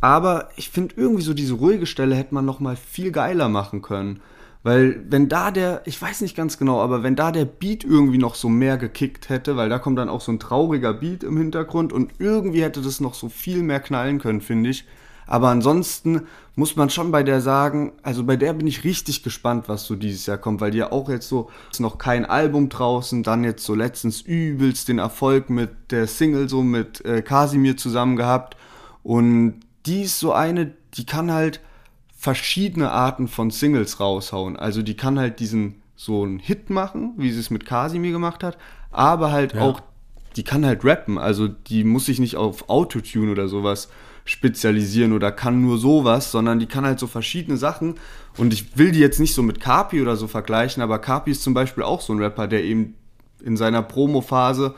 [0.00, 3.82] Aber ich finde irgendwie so diese ruhige Stelle hätte man noch mal viel geiler machen
[3.82, 4.20] können.
[4.62, 8.18] Weil wenn da der, ich weiß nicht ganz genau, aber wenn da der Beat irgendwie
[8.18, 11.36] noch so mehr gekickt hätte, weil da kommt dann auch so ein trauriger Beat im
[11.36, 14.84] Hintergrund und irgendwie hätte das noch so viel mehr knallen können, finde ich.
[15.26, 16.22] Aber ansonsten
[16.54, 19.96] muss man schon bei der sagen, also bei der bin ich richtig gespannt, was so
[19.96, 23.44] dieses Jahr kommt, weil die ja auch jetzt so, ist noch kein Album draußen, dann
[23.44, 28.56] jetzt so letztens übelst den Erfolg mit der Single so mit äh, Kasimir zusammen gehabt.
[29.02, 31.60] Und die ist so eine, die kann halt
[32.16, 34.56] verschiedene Arten von Singles raushauen.
[34.56, 38.42] Also die kann halt diesen so einen Hit machen, wie sie es mit Kasimir gemacht
[38.42, 38.58] hat,
[38.90, 39.62] aber halt Ja.
[39.62, 39.80] auch,
[40.36, 41.18] die kann halt rappen.
[41.18, 43.88] Also die muss sich nicht auf Autotune oder sowas
[44.26, 47.94] spezialisieren oder kann nur sowas, sondern die kann halt so verschiedene Sachen.
[48.36, 51.42] Und ich will die jetzt nicht so mit Kapi oder so vergleichen, aber Kapi ist
[51.42, 52.94] zum Beispiel auch so ein Rapper, der eben
[53.42, 54.74] in seiner Promo-Phase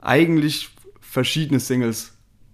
[0.00, 2.12] eigentlich verschiedene Singles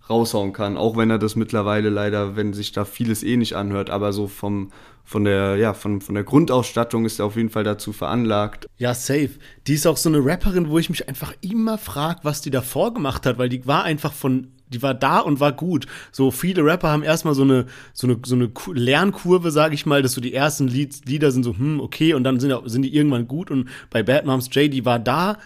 [0.08, 3.90] raushauen kann, auch wenn er das mittlerweile leider, wenn sich da vieles eh nicht anhört,
[3.90, 4.70] aber so vom
[5.06, 8.66] von der ja von, von der Grundausstattung ist er auf jeden Fall dazu veranlagt.
[8.76, 9.30] Ja, safe.
[9.68, 12.92] Die ist auch so eine Rapperin, wo ich mich einfach immer frage, was die davor
[12.92, 15.86] gemacht hat, weil die war einfach von, die war da und war gut.
[16.12, 19.86] So viele Rapper haben erstmal so eine, so eine, so eine Ku- Lernkurve, sage ich
[19.86, 22.82] mal, dass so die ersten Lied, Lieder sind so, hm, okay, und dann sind, sind
[22.82, 23.50] die irgendwann gut.
[23.50, 25.38] Und bei Bad Moms J, die war da,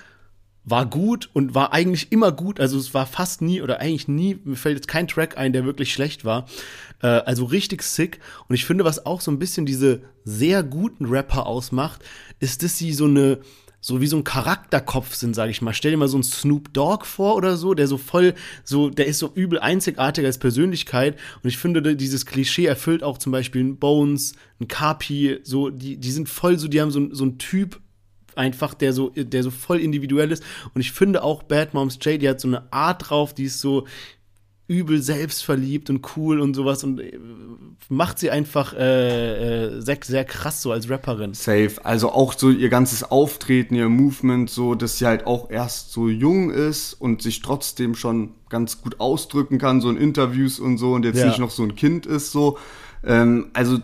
[0.64, 2.60] war gut und war eigentlich immer gut.
[2.60, 5.64] Also es war fast nie oder eigentlich nie, mir fällt jetzt kein Track ein, der
[5.64, 6.46] wirklich schlecht war.
[7.02, 8.20] Äh, also richtig sick.
[8.48, 12.02] Und ich finde, was auch so ein bisschen diese sehr guten Rapper ausmacht,
[12.40, 13.38] ist, dass sie so eine,
[13.80, 15.72] so wie so ein Charakterkopf sind, sage ich mal.
[15.72, 19.06] Stell dir mal so einen Snoop Dogg vor oder so, der so voll, so, der
[19.06, 21.16] ist so übel einzigartig als Persönlichkeit.
[21.42, 25.96] Und ich finde, dieses Klischee erfüllt auch zum Beispiel ein Bones, ein Kapi, so, die,
[25.96, 27.80] die sind voll so, die haben so, so einen Typ
[28.36, 30.42] einfach, der so, der so voll individuell ist.
[30.74, 33.60] Und ich finde auch Bad Moms J, die hat so eine Art drauf, die ist
[33.60, 33.86] so
[34.70, 37.18] übel selbstverliebt und cool und sowas und äh,
[37.88, 41.34] macht sie einfach äh, äh, sehr, sehr krass so als Rapperin.
[41.34, 41.72] Safe.
[41.82, 46.08] Also auch so ihr ganzes Auftreten, ihr Movement, so, dass sie halt auch erst so
[46.08, 50.92] jung ist und sich trotzdem schon ganz gut ausdrücken kann, so in Interviews und so
[50.92, 51.26] und jetzt Ja.
[51.26, 52.56] nicht noch so ein Kind ist, so.
[53.04, 53.78] Ähm, also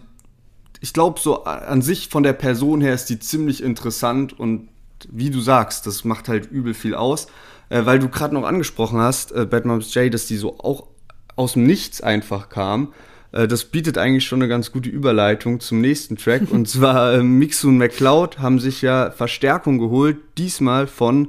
[0.81, 4.69] ich glaube, so an sich von der Person her ist die ziemlich interessant und
[5.11, 7.27] wie du sagst, das macht halt übel viel aus.
[7.69, 10.87] Äh, weil du gerade noch angesprochen hast, äh, Bad Moms J, dass die so auch
[11.35, 12.93] aus dem Nichts einfach kam.
[13.33, 16.43] Äh, das bietet eigentlich schon eine ganz gute Überleitung zum nächsten Track.
[16.51, 21.29] und zwar äh, Mixu und McCloud haben sich ja Verstärkung geholt, diesmal von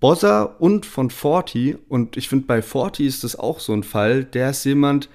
[0.00, 1.76] Bozza und von Forti.
[1.88, 4.24] Und ich finde, bei Forti ist das auch so ein Fall.
[4.24, 5.08] Der ist jemand,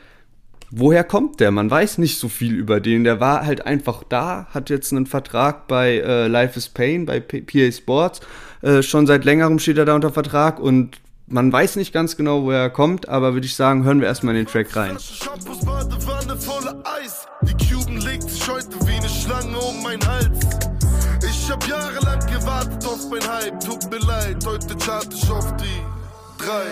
[0.69, 1.51] woher kommt der?
[1.51, 3.03] Man weiß nicht so viel über den.
[3.03, 7.19] Der war halt einfach da, hat jetzt einen Vertrag bei äh, Life is Pain, bei
[7.19, 8.21] P PA Sports.
[8.61, 12.43] Äh, schon seit längerem steht er da unter Vertrag und man weiß nicht ganz genau,
[12.43, 14.97] woher er kommt, aber würde ich sagen, hören wir erstmal in den Track rein.
[14.99, 17.27] Shampoos, Badewanne voller Eis.
[17.41, 20.39] Die Cuban legt sich heute wie eine Schlange um meinen Hals.
[22.97, 26.65] ist mein Hype, tut mir leid, heute chart ich auf die drei.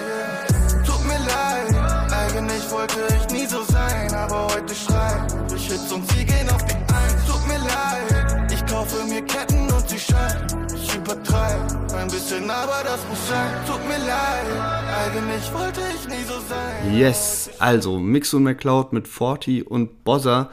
[0.85, 6.09] Tut mir leid, eigentlich wollte ich nie so sein, aber heute schrei ich Hits und
[6.11, 7.25] sie gehen auf die Eins.
[7.27, 10.67] Tut mir leid, ich kaufe mir Ketten und sie scheinen.
[10.75, 13.53] Ich übertreibe ein bisschen, aber das muss sein.
[13.67, 14.45] Tut mir leid,
[15.05, 16.95] eigentlich wollte ich nie so sein.
[16.95, 20.49] Yes, also Mix und McCloud mit Forty und Bozza.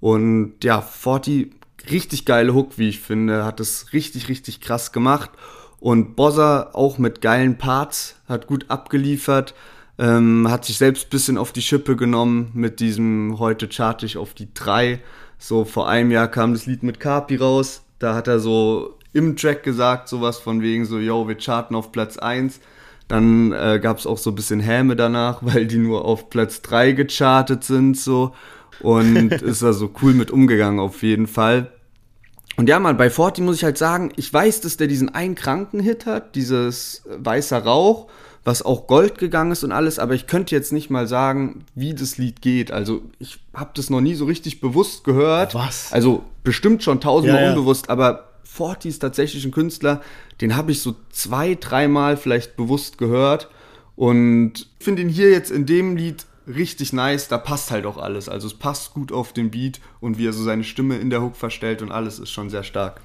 [0.00, 1.52] Und ja, Forty,
[1.90, 5.30] richtig geile Hook, wie ich finde, hat es richtig, richtig krass gemacht.
[5.78, 9.54] Und Bozza auch mit geilen Parts, hat gut abgeliefert,
[9.98, 14.34] ähm, hat sich selbst bisschen auf die Schippe genommen mit diesem heute chart ich auf
[14.34, 15.00] die drei.
[15.38, 19.36] So vor einem Jahr kam das Lied mit Carpi raus, da hat er so im
[19.36, 22.60] Track gesagt, sowas von wegen so, yo, wir charten auf Platz 1.
[23.08, 26.62] Dann äh, gab es auch so ein bisschen Häme danach, weil die nur auf Platz
[26.62, 28.34] 3 gechartet sind, so.
[28.80, 31.70] Und ist da so cool mit umgegangen, auf jeden Fall.
[32.56, 35.34] Und ja, man, bei Forti muss ich halt sagen, ich weiß, dass der diesen einen
[35.34, 38.08] kranken Hit hat, dieses weißer Rauch,
[38.44, 41.94] was auch Gold gegangen ist und alles, aber ich könnte jetzt nicht mal sagen, wie
[41.94, 42.72] das Lied geht.
[42.72, 45.54] Also ich habe das noch nie so richtig bewusst gehört.
[45.54, 45.92] Was?
[45.92, 47.54] Also bestimmt schon tausendmal Ja, ja.
[47.54, 50.02] unbewusst, aber Forti ist tatsächlich ein Künstler,
[50.40, 53.48] den habe ich so zwei, dreimal vielleicht bewusst gehört
[53.96, 58.28] und finde ihn hier jetzt in dem Lied richtig nice, da passt halt auch alles.
[58.28, 61.22] Also es passt gut auf den Beat und wie er so seine Stimme in der
[61.22, 63.00] Hook verstellt und alles ist schon sehr stark.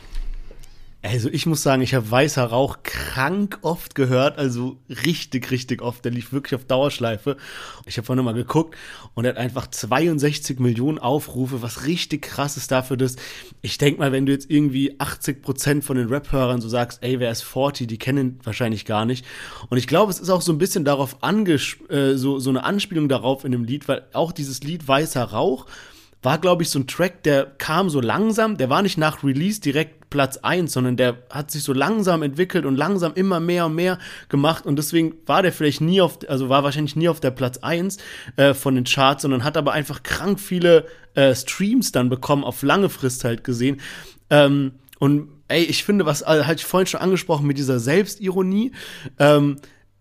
[1.09, 6.03] Also ich muss sagen, ich habe Weißer Rauch krank oft gehört, also richtig, richtig oft.
[6.03, 7.37] Der lief wirklich auf Dauerschleife.
[7.85, 8.75] Ich habe vorhin mal geguckt
[9.13, 13.15] und er hat einfach 62 Millionen Aufrufe, was richtig krass ist dafür, dass
[13.61, 17.21] ich denk mal, wenn du jetzt irgendwie 80 Prozent von den Rap-Hörern so sagst, ey,
[17.21, 19.25] wer ist 40, die kennen wahrscheinlich gar nicht.
[19.69, 22.65] Und ich glaube, es ist auch so ein bisschen darauf anges äh, so, so eine
[22.65, 25.67] Anspielung darauf in dem Lied, weil auch dieses Lied Weißer Rauch
[26.21, 29.61] war, glaube ich, so ein Track, der kam so langsam, der war nicht nach Release
[29.61, 33.75] direkt Platz 1, sondern der hat sich so langsam entwickelt und langsam immer mehr und
[33.75, 33.99] mehr
[34.29, 37.57] gemacht und deswegen war der vielleicht nie auf, also war wahrscheinlich nie auf der Platz
[37.57, 37.97] 1
[38.37, 42.61] äh, von den Charts, sondern hat aber einfach krank viele äh, Streams dann bekommen, auf
[42.63, 43.81] lange Frist halt gesehen.
[44.29, 48.71] Ähm, und ey, ich finde, was äh, hatte ich vorhin schon angesprochen mit dieser Selbstironie,
[49.19, 49.57] ähm,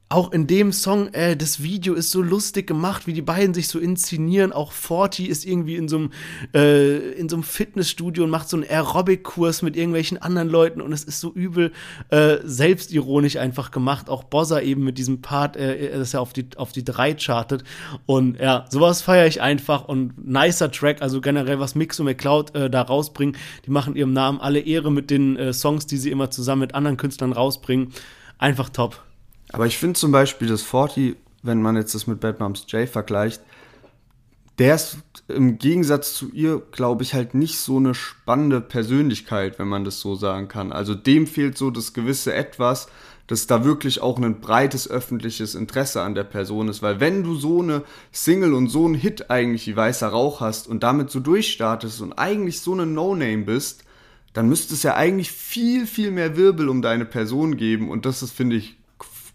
[0.09, 3.66] auch in dem Song, äh, das Video ist so lustig gemacht, wie die beiden sich
[3.66, 4.53] so inszenieren.
[4.53, 6.11] Auch Forti ist irgendwie in so einem
[6.55, 10.92] äh, in so einem Fitnessstudio und macht so einen Aerobic-Kurs mit irgendwelchen anderen Leuten und
[10.92, 11.73] es ist so übel
[12.11, 14.09] äh, selbstironisch einfach gemacht.
[14.09, 17.64] Auch Bozza eben mit diesem Part, äh, dass er auf die auf die drei chartet
[18.07, 21.03] und ja, sowas feiere ich einfach und nicer Track.
[21.03, 24.92] Also generell was Mix und McCloud äh, da rausbringen, die machen ihrem Namen alle Ehre
[24.92, 27.92] mit den äh, Songs, die sie immer zusammen mit anderen Künstlern rausbringen.
[28.38, 29.06] Einfach top.
[29.57, 32.87] Aber ich finde zum Beispiel, dass Forti, wenn man jetzt das mit Bad Moms J
[32.87, 33.40] vergleicht,
[34.59, 39.69] der ist im Gegensatz zu ihr, glaube ich, halt nicht so eine spannende Persönlichkeit, wenn
[39.69, 40.73] man das so sagen kann.
[40.73, 42.88] Also dem fehlt so das gewisse Etwas,
[43.29, 46.83] dass da wirklich auch ein breites öffentliches Interesse an der Person ist.
[46.83, 50.69] Weil wenn du so eine Single und so einen Hit eigentlich wie Weißer Rauch hast
[50.69, 53.85] und damit so durchstartest und eigentlich so eine No-Name bist,
[54.35, 57.88] dann müsste es ja eigentlich viel, viel mehr Wirbel um deine Person geben.
[57.88, 58.77] Und das ist, finde ich,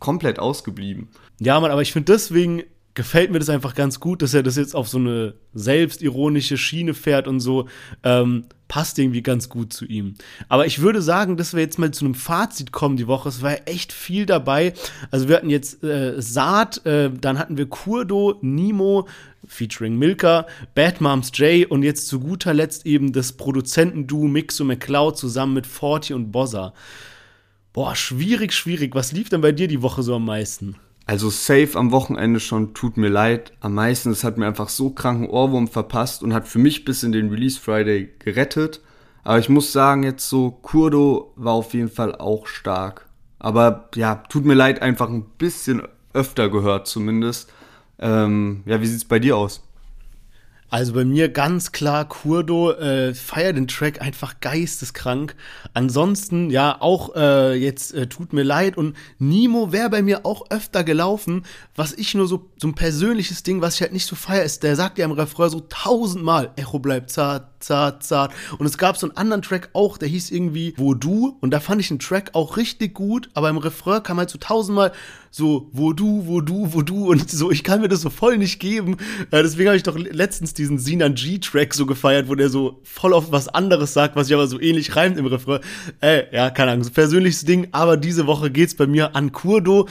[0.01, 1.07] komplett ausgeblieben.
[1.39, 4.57] Ja, Mann, aber ich finde deswegen gefällt mir das einfach ganz gut, dass er das
[4.57, 7.69] jetzt auf so eine selbstironische Schiene fährt und so.
[8.03, 10.15] Ähm, passt irgendwie ganz gut zu ihm.
[10.47, 13.29] Aber ich würde sagen, dass wir jetzt mal zu einem Fazit kommen die Woche.
[13.29, 14.73] Es war echt viel dabei.
[15.09, 19.07] Also wir hatten jetzt äh, Saat, äh, dann hatten wir Kurdo, Nemo,
[19.45, 25.17] featuring Milka, Bad Moms J und jetzt zu guter Letzt eben das Produzentenduo Mixo McCloud
[25.17, 26.73] zusammen mit Forti und Bozza.
[27.73, 28.95] Boah, schwierig, schwierig.
[28.95, 30.75] Was lief denn bei dir die Woche so am meisten?
[31.05, 33.53] Also safe am Wochenende schon, tut mir leid.
[33.61, 37.03] Am meisten, es hat mir einfach so kranken Ohrwurm verpasst und hat für mich bis
[37.03, 38.81] in den Release Friday gerettet.
[39.23, 43.07] Aber ich muss sagen, jetzt so, Kurdo war auf jeden Fall auch stark.
[43.39, 45.81] Aber ja, tut mir leid, einfach ein bisschen
[46.13, 47.51] öfter gehört zumindest.
[47.99, 49.63] Ähm, ja, wie sieht's bei dir aus?
[50.71, 55.35] Also bei mir ganz klar Kurdo, äh, feier den Track einfach geisteskrank.
[55.73, 60.49] Ansonsten, ja, auch äh, jetzt äh, tut mir leid und Nemo wäre bei mir auch
[60.49, 61.45] öfter gelaufen.
[61.75, 64.63] Was ich nur so, so ein persönliches Ding, was ich halt nicht so feier, ist,
[64.63, 68.33] der sagt ja im Refrain so tausendmal, Echo bleibt zart, zart, zart.
[68.57, 71.59] Und es gab so einen anderen Track auch, der hieß irgendwie Wo du und da
[71.59, 74.93] fand ich den Track auch richtig gut, aber im Refrain kam halt so tausendmal
[75.31, 78.37] so Wo du, wo du, wo du und so, ich kann mir das so voll
[78.37, 78.97] nicht geben.
[79.31, 83.13] Äh, deswegen habe ich doch letztens diesen Sinan G-Track so gefeiert, wo der so voll
[83.13, 85.61] auf was anderes sagt, was sich aber so ähnlich reimt im Refrain.
[86.01, 89.87] Äh, ja, keine Ahnung, persönliches Ding, aber diese Woche geht's bei mir an Kurdo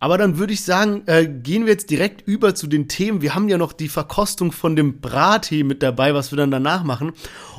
[0.00, 3.22] Aber dann würde ich sagen, äh, gehen wir jetzt direkt über zu den Themen.
[3.22, 6.84] Wir haben ja noch die Verkostung von dem Brattee mit dabei, was wir dann danach
[6.84, 7.12] machen.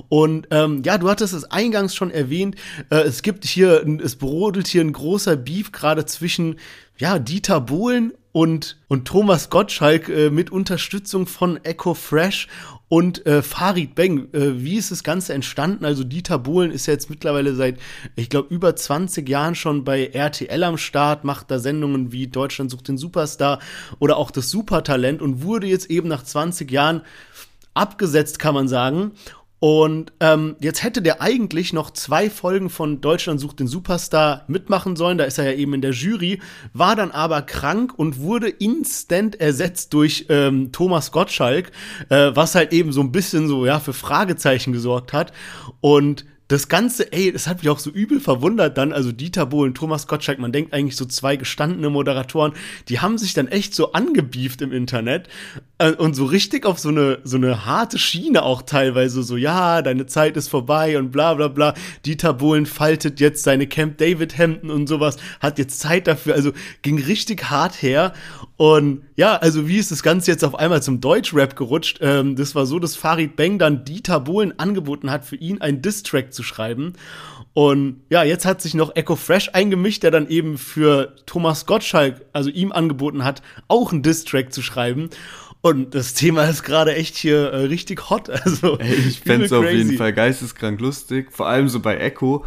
[0.10, 2.56] Und ähm, ja, du hattest es eingangs schon erwähnt.
[2.92, 6.58] Äh, es gibt hier, es brodelt hier ein großer Beef gerade zwischen
[6.98, 12.48] ja, Dieter Bohlen und, und Thomas Gottschalk äh, mit Unterstützung von Echo Fresh
[12.88, 14.28] und äh, Farid Beng.
[14.34, 15.86] Äh, wie ist das Ganze entstanden?
[15.86, 17.78] Also Dieter Bohlen ist ja jetzt mittlerweile seit,
[18.16, 22.70] ich glaube, über 20 Jahren schon bei RTL am Start, macht da Sendungen wie Deutschland
[22.72, 23.60] sucht den Superstar
[24.00, 27.02] oder auch das Supertalent und wurde jetzt eben nach 20 Jahren
[27.74, 29.12] abgesetzt, kann man sagen.
[29.60, 34.96] Und ähm, jetzt hätte der eigentlich noch zwei Folgen von Deutschland sucht den Superstar mitmachen
[34.96, 35.18] sollen.
[35.18, 36.42] Da ist er ja eben in der Jury,
[36.74, 41.72] war dann aber krank und wurde instant ersetzt durch ähm, Thomas Gottschalk,
[42.10, 45.32] äh, was halt eben so ein bisschen so ja für Fragezeichen gesorgt hat.
[45.80, 49.74] Und das Ganze, ey, das hat mich auch so übel verwundert dann, also Dieter Bohlen,
[49.74, 52.54] Thomas Gottschalk, man denkt eigentlich so zwei gestandene Moderatoren,
[52.88, 55.28] die haben sich dann echt so angebieft im Internet
[55.98, 60.06] und so richtig auf so eine, so eine harte Schiene auch teilweise, so, ja, deine
[60.06, 61.74] Zeit ist vorbei und bla bla bla.
[62.06, 66.54] Dieter Bohlen faltet jetzt seine Camp David Hemden und sowas, hat jetzt Zeit dafür, also
[66.82, 68.14] ging richtig hart her
[68.58, 72.00] und ja, also wie ist das Ganze jetzt auf einmal zum Deutschrap gerutscht?
[72.02, 75.82] Ähm, das war so, dass Farid Beng dann Dieter Bohlen angeboten hat, für ihn ein
[75.82, 76.94] Distrack zu schreiben.
[77.54, 82.26] Und ja, jetzt hat sich noch Echo Fresh eingemischt, der dann eben für Thomas Gottschalk,
[82.34, 85.10] also ihm angeboten hat, auch einen Distrack zu schreiben.
[85.66, 88.30] Und das Thema ist gerade echt hier äh, richtig hot.
[88.46, 91.32] Also, Ey, ich fände es auf jeden Fall geisteskrank lustig.
[91.32, 92.46] Vor allem so bei Echo.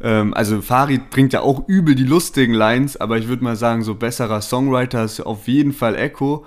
[0.00, 3.82] Ähm, also Farid bringt ja auch übel die lustigen Lines, aber ich würde mal sagen,
[3.84, 6.46] so besserer Songwriter ist auf jeden Fall Echo.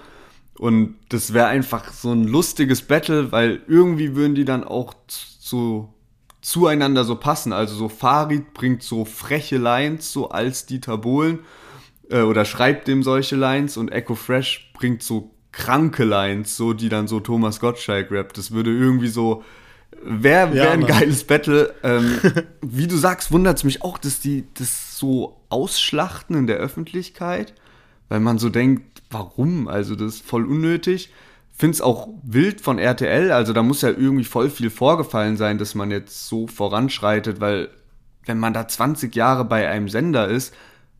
[0.57, 5.93] Und das wäre einfach so ein lustiges Battle, weil irgendwie würden die dann auch so
[6.41, 7.53] zueinander so passen.
[7.53, 11.41] Also so Farid bringt so freche Lines, so als Dieter Bohlen,
[12.09, 16.89] äh, oder schreibt dem solche Lines und Echo Fresh bringt so kranke Lines, so die
[16.89, 18.37] dann so Thomas Gottschalk rappt.
[18.37, 19.43] Das würde irgendwie so,
[20.03, 21.73] wäre wär ja, ein geiles Battle.
[21.83, 22.19] Ähm,
[22.61, 27.53] wie du sagst, wundert es mich auch, dass die das so ausschlachten in der Öffentlichkeit,
[28.09, 29.67] weil man so denkt, warum?
[29.67, 31.11] Also das ist voll unnötig
[31.57, 33.31] finde es auch wild von RTL.
[33.31, 37.69] Also da muss ja irgendwie voll viel vorgefallen sein, dass man jetzt so voranschreitet, weil
[38.25, 40.53] wenn man da 20 Jahre bei einem Sender ist,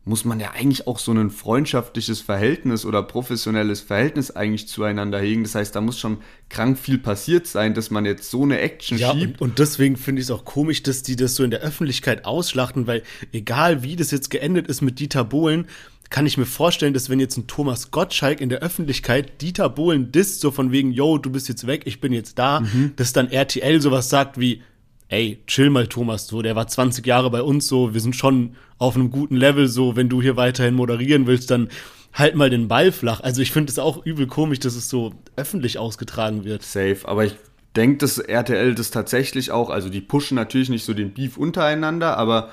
[0.07, 5.43] muss man ja eigentlich auch so ein freundschaftliches Verhältnis oder professionelles Verhältnis eigentlich zueinander hegen.
[5.43, 8.97] Das heißt, da muss schon krank viel passiert sein, dass man jetzt so eine Action
[8.97, 9.41] ja, schiebt.
[9.41, 12.25] Und, und deswegen finde ich es auch komisch, dass die das so in der Öffentlichkeit
[12.25, 13.03] ausschlachten, weil
[13.33, 15.67] egal wie das jetzt geendet ist mit Dieter Bohlen,
[16.09, 20.13] kann ich mir vorstellen, dass wenn jetzt ein Thomas Gottschalk in der Öffentlichkeit Dieter Bohlen
[20.13, 22.93] disst, so von wegen, yo, du bist jetzt weg, ich bin jetzt da, mhm.
[22.95, 24.61] dass dann RTL sowas sagt wie,
[25.09, 28.55] ey, chill mal Thomas, so, der war 20 Jahre bei uns, so, wir sind schon
[28.77, 31.69] auf einem guten Level, so, wenn du hier weiterhin moderieren willst, dann
[32.13, 33.21] halt mal den Ball flach.
[33.21, 36.63] Also ich finde es auch übel komisch, dass es so öffentlich ausgetragen wird.
[36.63, 37.35] Safe, aber ich
[37.75, 42.17] denke, dass RTL das tatsächlich auch, also die pushen natürlich nicht so den Beef untereinander,
[42.17, 42.49] aber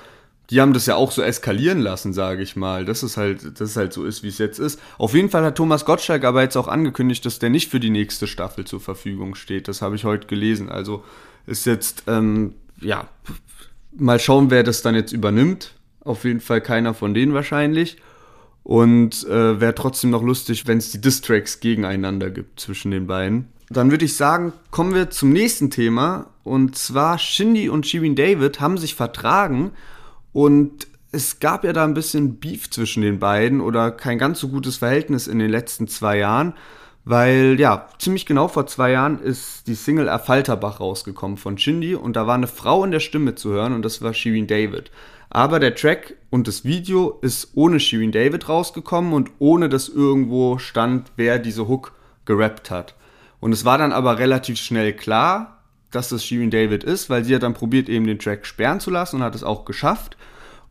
[0.51, 2.85] die haben das ja auch so eskalieren lassen, sage ich mal.
[2.85, 4.79] Das ist halt, das ist halt so ist, wie es jetzt ist.
[4.99, 7.89] Auf jeden Fall hat Thomas Gottschalk aber jetzt auch angekündigt, dass der nicht für die
[7.89, 9.67] nächste Staffel zur Verfügung steht.
[9.67, 10.69] Das habe ich heute gelesen.
[10.69, 11.03] Also
[11.45, 13.07] ist jetzt, ähm, ja,
[13.93, 15.73] mal schauen, wer das dann jetzt übernimmt.
[16.01, 17.97] Auf jeden Fall keiner von denen wahrscheinlich.
[18.63, 23.47] Und äh, wäre trotzdem noch lustig, wenn es die Distracks gegeneinander gibt zwischen den beiden.
[23.69, 26.27] Dann würde ich sagen, kommen wir zum nächsten Thema.
[26.43, 29.71] Und zwar Shindy und Shirin David haben sich vertragen
[30.31, 34.49] und es gab ja da ein bisschen Beef zwischen den beiden oder kein ganz so
[34.49, 36.53] gutes Verhältnis in den letzten zwei Jahren,
[37.05, 42.15] weil ja, ziemlich genau vor zwei Jahren ist die Single Erfalterbach rausgekommen von Shindy und
[42.15, 44.91] da war eine Frau in der Stimme zu hören und das war Shirin David.
[45.29, 50.57] Aber der Track und das Video ist ohne Shirin David rausgekommen und ohne dass irgendwo
[50.57, 51.93] stand, wer diese Hook
[52.25, 52.95] gerappt hat.
[53.39, 55.59] Und es war dann aber relativ schnell klar,
[55.91, 58.89] dass das Shirin David ist, weil sie hat dann probiert, eben den Track sperren zu
[58.89, 60.17] lassen und hat es auch geschafft.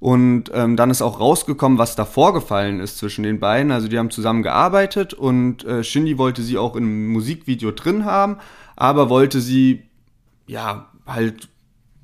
[0.01, 3.72] Und ähm, dann ist auch rausgekommen, was da vorgefallen ist zwischen den beiden.
[3.72, 8.36] Also die haben zusammen gearbeitet und äh, Shindy wollte sie auch im Musikvideo drin haben,
[8.76, 9.84] aber wollte sie
[10.47, 11.49] ja halt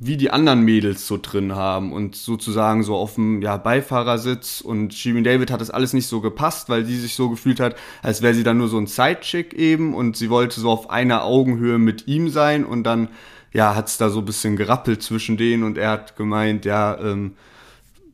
[0.02, 4.62] wie die anderen Mädels so drin haben und sozusagen so auf dem ja, Beifahrersitz.
[4.62, 7.76] Und Shirin David hat das alles nicht so gepasst, weil sie sich so gefühlt hat,
[8.02, 9.92] als wäre sie dann nur so ein Sidechick eben.
[9.94, 12.64] Und sie wollte so auf einer Augenhöhe mit ihm sein.
[12.64, 13.08] Und dann
[13.52, 15.64] ja, hat es da so ein bisschen gerappelt zwischen denen.
[15.64, 17.34] Und er hat gemeint, ja, ähm,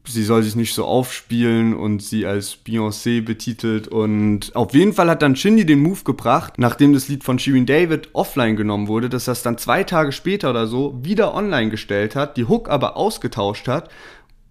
[0.07, 3.89] sie soll sich nicht so aufspielen und sie als Beyoncé betitelt.
[3.89, 7.67] Und auf jeden Fall hat dann Shindy den Move gebracht, nachdem das Lied von Shirin
[7.67, 12.17] David offline genommen wurde, dass es dann zwei Tage später oder so wieder online gestellt
[12.17, 13.91] hat, die Hook aber ausgetauscht hat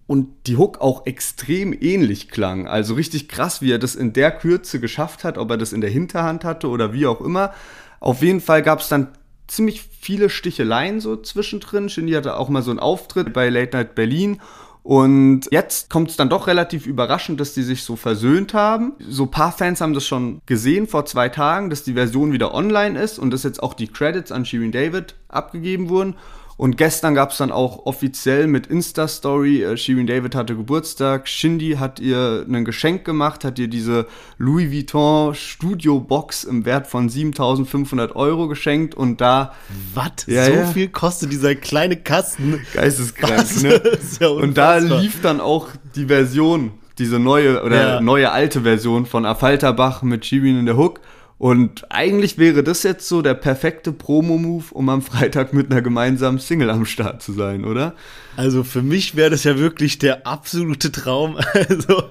[0.06, 2.68] und die Hook auch extrem ähnlich klang.
[2.68, 5.80] Also richtig krass, wie er das in der Kürze geschafft hat, ob er das in
[5.80, 7.52] der Hinterhand hatte oder wie auch immer.
[7.98, 9.08] Auf jeden Fall gab es dann
[9.48, 11.88] ziemlich viele Sticheleien so zwischendrin.
[11.88, 14.40] Shindy hatte auch mal so einen Auftritt bei Late Night Berlin
[14.86, 18.92] und jetzt kommt es dann doch relativ überraschend, dass die sich so versöhnt haben.
[19.00, 22.96] So paar Fans haben das schon gesehen vor zwei Tagen, dass die Version wieder online
[22.96, 26.14] ist und dass jetzt auch die Credits an Shirin David abgegeben wurden.
[26.56, 31.76] Und gestern gab es dann auch offiziell mit Insta-Story, äh, Shirin David hatte Geburtstag, Shindy
[31.78, 34.06] hat ihr ein Geschenk gemacht, hat ihr diese
[34.38, 39.52] Louis Vuitton Studio-Box im Wert von 7500 Euro geschenkt und da...
[39.92, 40.26] Was?
[40.26, 40.66] Ja, so ja.
[40.66, 42.60] viel kostet dieser kleine Kasten?
[42.72, 43.82] Geisteskrank, ne?
[44.20, 48.00] ja und da lief dann auch die Version, diese neue oder ja.
[48.00, 51.00] neue alte Version von Affalterbach mit Shirin in der Hook.
[51.38, 56.38] Und eigentlich wäre das jetzt so der perfekte Promo-Move, um am Freitag mit einer gemeinsamen
[56.38, 57.94] Single am Start zu sein, oder?
[58.36, 61.38] Also für mich wäre das ja wirklich der absolute Traum.
[61.68, 62.04] Also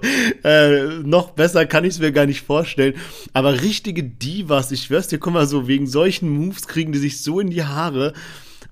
[0.43, 2.95] äh, noch besser kann ich es mir gar nicht vorstellen.
[3.33, 7.21] Aber richtige Divas, ich schwör's dir, guck mal so, wegen solchen Moves kriegen die sich
[7.21, 8.13] so in die Haare.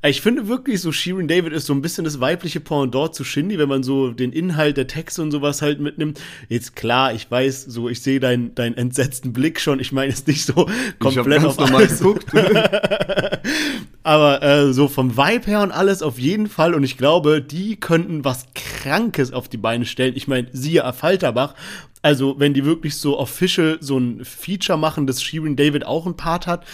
[0.06, 3.58] Ich finde wirklich so, Shirin David ist so ein bisschen das weibliche Pendant zu Shindy,
[3.58, 6.20] wenn man so den Inhalt der Texte und sowas halt mitnimmt.
[6.50, 9.80] Jetzt klar, ich weiß, so ich sehe deinen deinen entsetzten Blick schon.
[9.80, 12.00] Ich meine es nicht so komplett auf alles.
[12.00, 12.26] geguckt.
[14.04, 16.74] Aber äh, so vom Vibe her und alles auf jeden Fall.
[16.74, 20.18] Und ich glaube, die könnten was Krankes auf die Beine stellen.
[20.18, 21.56] Ich meine, siehe Falterbach.
[22.02, 26.18] Also, wenn die wirklich so official so ein Feature machen, dass Shirin David auch ein
[26.18, 26.66] Part hat,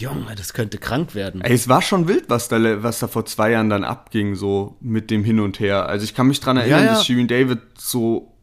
[0.00, 1.40] Junge, das könnte krank werden.
[1.40, 4.76] Ey, es war schon wild, was da, was da vor zwei Jahren dann abging, so
[4.80, 5.88] mit dem Hin und Her.
[5.88, 6.92] Also ich kann mich dran erinnern, ja, ja.
[6.92, 8.34] dass Shirin David so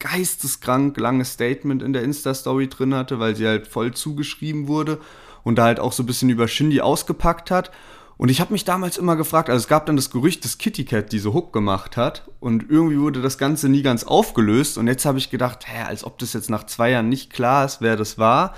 [0.00, 5.00] geisteskrank langes Statement in der Insta-Story drin hatte, weil sie halt voll zugeschrieben wurde
[5.44, 7.70] und da halt auch so ein bisschen über Shindy ausgepackt hat.
[8.16, 10.84] Und ich habe mich damals immer gefragt, also es gab dann das Gerücht, dass Kitty
[10.84, 15.04] Cat diese Hook gemacht hat und irgendwie wurde das Ganze nie ganz aufgelöst und jetzt
[15.04, 17.96] habe ich gedacht, hä, als ob das jetzt nach zwei Jahren nicht klar ist, wer
[17.96, 18.54] das war.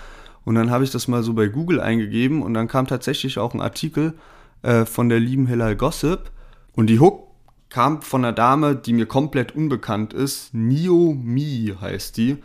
[0.47, 3.53] Und dann habe ich das mal so bei Google eingegeben und dann kam tatsächlich auch
[3.53, 4.15] ein Artikel
[4.63, 6.31] äh, von der lieben Hillel Gossip.
[6.77, 7.27] Und die Hook
[7.69, 10.55] kam von einer Dame, die mir komplett unbekannt ist.
[10.55, 12.37] Nio Mi heißt die.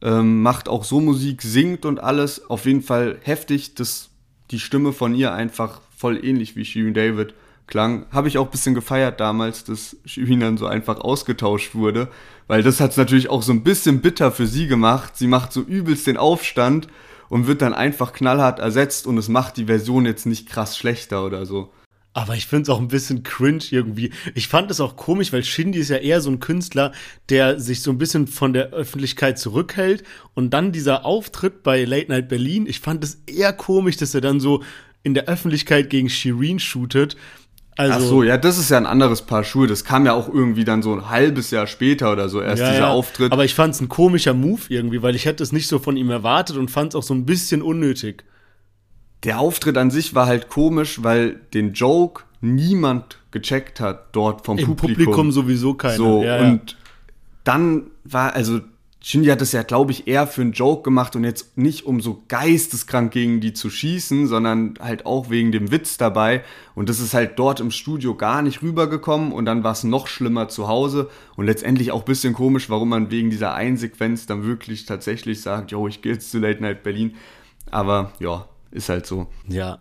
[0.00, 2.48] Ähm, macht auch so Musik, singt und alles.
[2.48, 4.08] Auf jeden Fall heftig, dass
[4.50, 7.34] die Stimme von ihr einfach voll ähnlich wie Shirin David
[7.66, 8.06] klang.
[8.10, 12.08] Habe ich auch ein bisschen gefeiert damals, dass Shirin dann so einfach ausgetauscht wurde.
[12.46, 15.18] Weil das hat es natürlich auch so ein bisschen bitter für sie gemacht.
[15.18, 16.88] Sie macht so übelst den Aufstand
[17.28, 21.24] und wird dann einfach knallhart ersetzt und es macht die Version jetzt nicht krass schlechter
[21.24, 21.70] oder so.
[22.16, 24.12] Aber ich finde es auch ein bisschen cringe irgendwie.
[24.36, 26.92] Ich fand es auch komisch, weil Shindy ist ja eher so ein Künstler,
[27.28, 30.04] der sich so ein bisschen von der Öffentlichkeit zurückhält.
[30.32, 34.20] Und dann dieser Auftritt bei Late Night Berlin, ich fand es eher komisch, dass er
[34.20, 34.62] dann so
[35.02, 37.16] in der Öffentlichkeit gegen Shireen shootet.
[37.76, 39.66] Also, Ach so, ja, das ist ja ein anderes Paar Schuhe.
[39.66, 42.70] Das kam ja auch irgendwie dann so ein halbes Jahr später oder so erst ja,
[42.70, 42.90] dieser ja.
[42.90, 43.32] Auftritt.
[43.32, 45.96] Aber ich fand es ein komischer Move irgendwie, weil ich hätte es nicht so von
[45.96, 48.24] ihm erwartet und fand es auch so ein bisschen unnötig.
[49.24, 54.58] Der Auftritt an sich war halt komisch, weil den Joke niemand gecheckt hat dort vom
[54.58, 55.04] Im Publikum.
[55.04, 55.96] Publikum sowieso keiner.
[55.96, 56.76] So, ja, und
[57.42, 58.60] dann war, also
[59.06, 62.00] Shinji hat das ja, glaube ich, eher für einen Joke gemacht und jetzt nicht um
[62.00, 66.42] so geisteskrank gegen die zu schießen, sondern halt auch wegen dem Witz dabei.
[66.74, 70.06] Und das ist halt dort im Studio gar nicht rübergekommen und dann war es noch
[70.06, 74.24] schlimmer zu Hause und letztendlich auch ein bisschen komisch, warum man wegen dieser einen Sequenz
[74.24, 77.14] dann wirklich tatsächlich sagt, yo, ich gehe jetzt zu Late Night Berlin.
[77.70, 79.26] Aber ja, ist halt so.
[79.46, 79.80] Ja.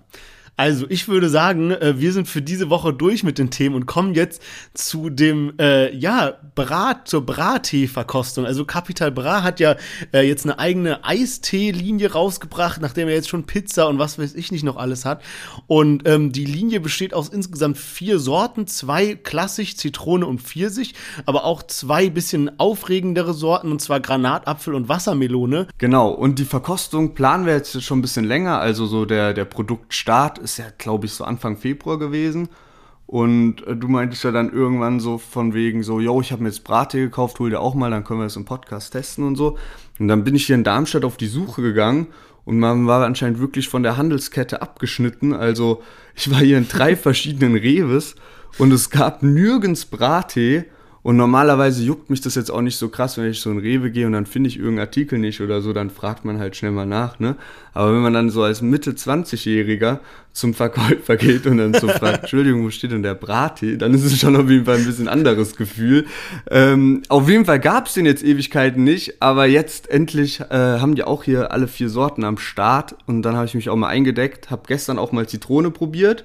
[0.55, 3.87] Also, ich würde sagen, äh, wir sind für diese Woche durch mit den Themen und
[3.87, 4.41] kommen jetzt
[4.75, 8.45] zu dem, äh, ja, Brat, zur Brattee-Verkostung.
[8.45, 9.75] Also, Capital Bra hat ja
[10.13, 14.51] äh, jetzt eine eigene Eistee-Linie rausgebracht, nachdem er jetzt schon Pizza und was weiß ich
[14.51, 15.23] nicht noch alles hat.
[15.65, 20.93] Und ähm, die Linie besteht aus insgesamt vier Sorten, zwei klassisch, Zitrone und Pfirsich,
[21.25, 25.67] aber auch zwei bisschen aufregendere Sorten, und zwar Granatapfel und Wassermelone.
[25.79, 29.45] Genau, und die Verkostung planen wir jetzt schon ein bisschen länger, also so der, der
[29.45, 32.49] Produktstart ist ja, glaube ich, so Anfang Februar gewesen.
[33.05, 36.49] Und äh, du meintest ja dann irgendwann so von wegen so, yo, ich habe mir
[36.49, 39.35] jetzt Brate gekauft, hol dir auch mal, dann können wir das im Podcast testen und
[39.35, 39.57] so.
[39.99, 42.07] Und dann bin ich hier in Darmstadt auf die Suche gegangen
[42.45, 45.33] und man war anscheinend wirklich von der Handelskette abgeschnitten.
[45.33, 45.81] Also
[46.15, 48.15] ich war hier in drei verschiedenen Reves
[48.57, 50.65] und es gab nirgends Brattee
[51.03, 53.91] und normalerweise juckt mich das jetzt auch nicht so krass, wenn ich so in Rewe
[53.91, 56.71] gehe und dann finde ich irgendeinen Artikel nicht oder so, dann fragt man halt schnell
[56.71, 57.35] mal nach, ne?
[57.73, 59.99] Aber wenn man dann so als Mitte 20-Jähriger
[60.31, 63.77] zum Verkäufer geht und dann so fragt, Entschuldigung, wo steht denn der Brati?
[63.77, 66.05] Dann ist es schon auf jeden Fall ein bisschen anderes Gefühl.
[66.49, 70.95] Ähm, auf jeden Fall gab es den jetzt Ewigkeiten nicht, aber jetzt endlich äh, haben
[70.95, 73.89] die auch hier alle vier Sorten am Start und dann habe ich mich auch mal
[73.89, 76.23] eingedeckt, habe gestern auch mal Zitrone probiert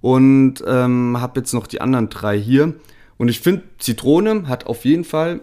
[0.00, 2.72] und ähm, habe jetzt noch die anderen drei hier.
[3.18, 5.40] Und ich finde, Zitrone hat auf jeden Fall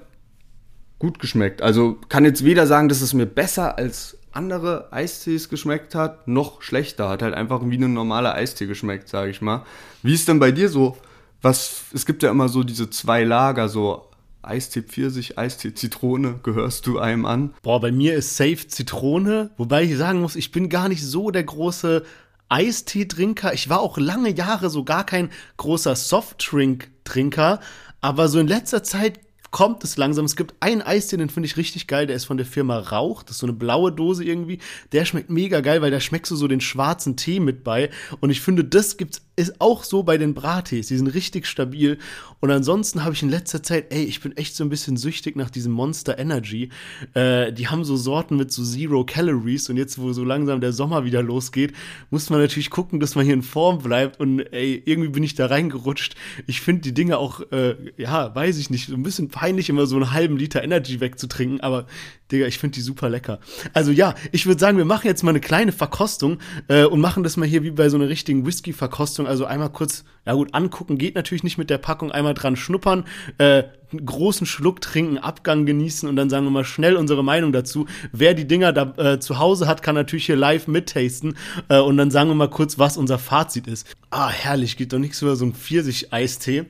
[0.98, 1.62] gut geschmeckt.
[1.62, 6.62] Also kann jetzt weder sagen, dass es mir besser als andere Eistees geschmeckt hat, noch
[6.62, 7.10] schlechter.
[7.10, 9.66] Hat halt einfach wie ein normaler Eistee geschmeckt, sage ich mal.
[10.04, 10.98] Wie ist denn bei dir so?
[11.42, 14.10] Was, es gibt ja immer so diese zwei Lager, so
[14.42, 17.54] Eistee Pfirsich, Eistee Zitrone, gehörst du einem an?
[17.62, 21.32] Boah, bei mir ist safe Zitrone, wobei ich sagen muss, ich bin gar nicht so
[21.32, 22.04] der große
[22.50, 23.54] Eistee-Trinker.
[23.54, 27.60] Ich war auch lange Jahre so gar kein großer Softdrink-Trinker,
[28.02, 29.20] aber so in letzter Zeit
[29.56, 30.26] kommt es langsam.
[30.26, 32.08] Es gibt einen Eistee, den finde ich richtig geil.
[32.08, 33.24] Der ist von der Firma Rauch.
[33.24, 34.60] Das ist so eine blaue Dose irgendwie.
[34.92, 37.90] Der schmeckt mega geil, weil da schmeckst du so den schwarzen Tee mit bei.
[38.20, 40.88] Und ich finde, das gibt's ist auch so bei den Bratees.
[40.88, 41.98] Die sind richtig stabil.
[42.40, 45.36] Und ansonsten habe ich in letzter Zeit, ey, ich bin echt so ein bisschen süchtig
[45.36, 46.70] nach diesem Monster Energy.
[47.14, 49.70] Äh, die haben so Sorten mit so Zero Calories.
[49.70, 51.74] Und jetzt, wo so langsam der Sommer wieder losgeht,
[52.10, 54.20] muss man natürlich gucken, dass man hier in Form bleibt.
[54.20, 56.16] Und ey, irgendwie bin ich da reingerutscht.
[56.48, 59.86] Ich finde die Dinge auch, äh, ja, weiß ich nicht, so ein bisschen peinlich, immer
[59.86, 61.62] so einen halben Liter Energy wegzutrinken.
[61.62, 61.88] Aber
[62.32, 63.40] Digga, ich finde die super lecker.
[63.74, 67.24] Also ja, ich würde sagen, wir machen jetzt mal eine kleine Verkostung äh, und machen
[67.24, 69.25] das mal hier wie bei so einer richtigen Whisky-Verkostung.
[69.28, 73.06] Also einmal kurz, ja gut, angucken geht natürlich nicht mit der Packung, einmal dran schnuppern,
[73.38, 77.52] äh, einen großen Schluck trinken, Abgang genießen und dann sagen wir mal schnell unsere Meinung
[77.52, 77.86] dazu.
[78.12, 81.38] Wer die Dinger da äh, zu Hause hat, kann natürlich hier live mittasten
[81.70, 83.88] äh, und dann sagen wir mal kurz, was unser Fazit ist.
[84.10, 86.66] Ah, herrlich, geht doch nichts über so ein Pfirsich-Eistee.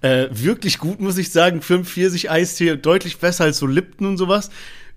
[0.00, 4.16] Äh, wirklich gut, muss ich sagen, für einen Pfirsich-Eistee, deutlich besser als so Lipton und
[4.16, 4.50] sowas.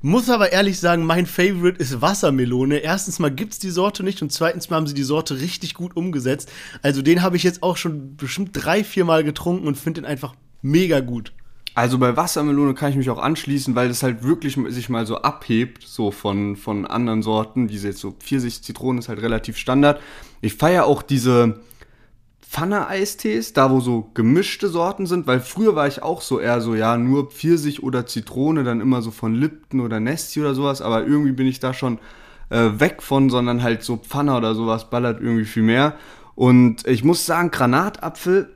[0.04, 2.78] Muss aber ehrlich sagen, mein Favorite ist Wassermelone.
[2.78, 5.96] Erstens mal gibt's die Sorte nicht und zweitens mal haben sie die Sorte richtig gut
[5.96, 6.52] umgesetzt.
[6.82, 10.10] Also den habe ich jetzt auch schon bestimmt drei, vier Mal getrunken und finde den
[10.10, 10.34] einfach
[10.64, 11.34] mega gut.
[11.76, 15.18] Also bei Wassermelone kann ich mich auch anschließen, weil das halt wirklich sich mal so
[15.18, 17.68] abhebt, so von, von anderen Sorten.
[17.68, 20.02] Diese jetzt so Pfirsich, Zitrone ist halt relativ Standard.
[20.42, 21.60] Ich feiere auch diese,
[22.52, 26.76] Pfanne-Eistees, da wo so gemischte Sorten sind, weil früher war ich auch so eher so,
[26.76, 31.08] ja, nur Pfirsich oder Zitrone, dann immer so von Lipton oder Nesti oder sowas, aber
[31.08, 31.98] irgendwie bin ich da schon
[32.50, 35.96] äh, weg von, sondern halt so Pfanne oder sowas ballert irgendwie viel mehr.
[36.36, 38.54] Und ich muss sagen, Granatapfel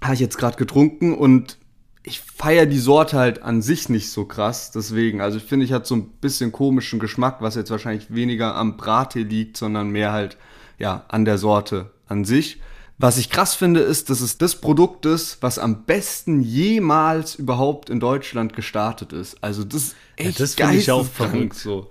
[0.00, 1.58] habe ich jetzt gerade getrunken und
[2.04, 5.72] ich feiere die Sorte halt an sich nicht so krass, deswegen, also ich finde, ich
[5.72, 10.12] hat so ein bisschen komischen Geschmack, was jetzt wahrscheinlich weniger am Brate liegt, sondern mehr
[10.12, 10.36] halt,
[10.78, 12.60] ja, an der Sorte an sich.
[12.98, 17.90] Was ich krass finde, ist, dass es das Produkt ist, was am besten jemals überhaupt
[17.90, 19.36] in Deutschland gestartet ist.
[19.42, 21.90] Also das ist echt ja, das finde ich auch verrückt so.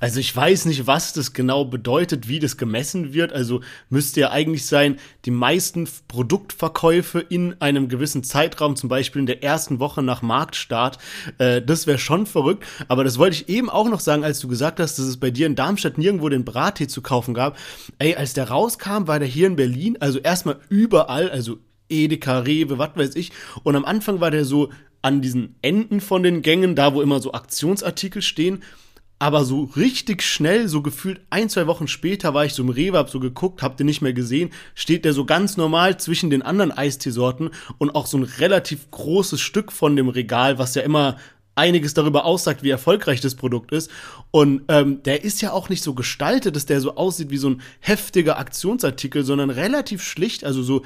[0.00, 3.32] Also ich weiß nicht, was das genau bedeutet, wie das gemessen wird.
[3.32, 9.26] Also müsste ja eigentlich sein, die meisten Produktverkäufe in einem gewissen Zeitraum, zum Beispiel in
[9.26, 10.98] der ersten Woche nach Marktstart.
[11.38, 12.64] Äh, das wäre schon verrückt.
[12.88, 15.30] Aber das wollte ich eben auch noch sagen, als du gesagt hast, dass es bei
[15.30, 17.56] dir in Darmstadt nirgendwo den Brattee zu kaufen gab.
[17.98, 22.78] Ey, als der rauskam, war der hier in Berlin, also erstmal überall, also Edeka, Rewe,
[22.78, 23.32] was weiß ich.
[23.62, 24.70] Und am Anfang war der so
[25.02, 28.62] an diesen Enden von den Gängen, da wo immer so Aktionsartikel stehen.
[29.22, 32.98] Aber so richtig schnell, so gefühlt ein, zwei Wochen später war ich so im Rewe,
[32.98, 36.42] hab so geguckt, hab den nicht mehr gesehen, steht der so ganz normal zwischen den
[36.42, 41.18] anderen Eisteesorten und auch so ein relativ großes Stück von dem Regal, was ja immer
[41.54, 43.92] einiges darüber aussagt, wie erfolgreich das Produkt ist.
[44.32, 47.50] Und ähm, der ist ja auch nicht so gestaltet, dass der so aussieht wie so
[47.50, 50.82] ein heftiger Aktionsartikel, sondern relativ schlicht, also so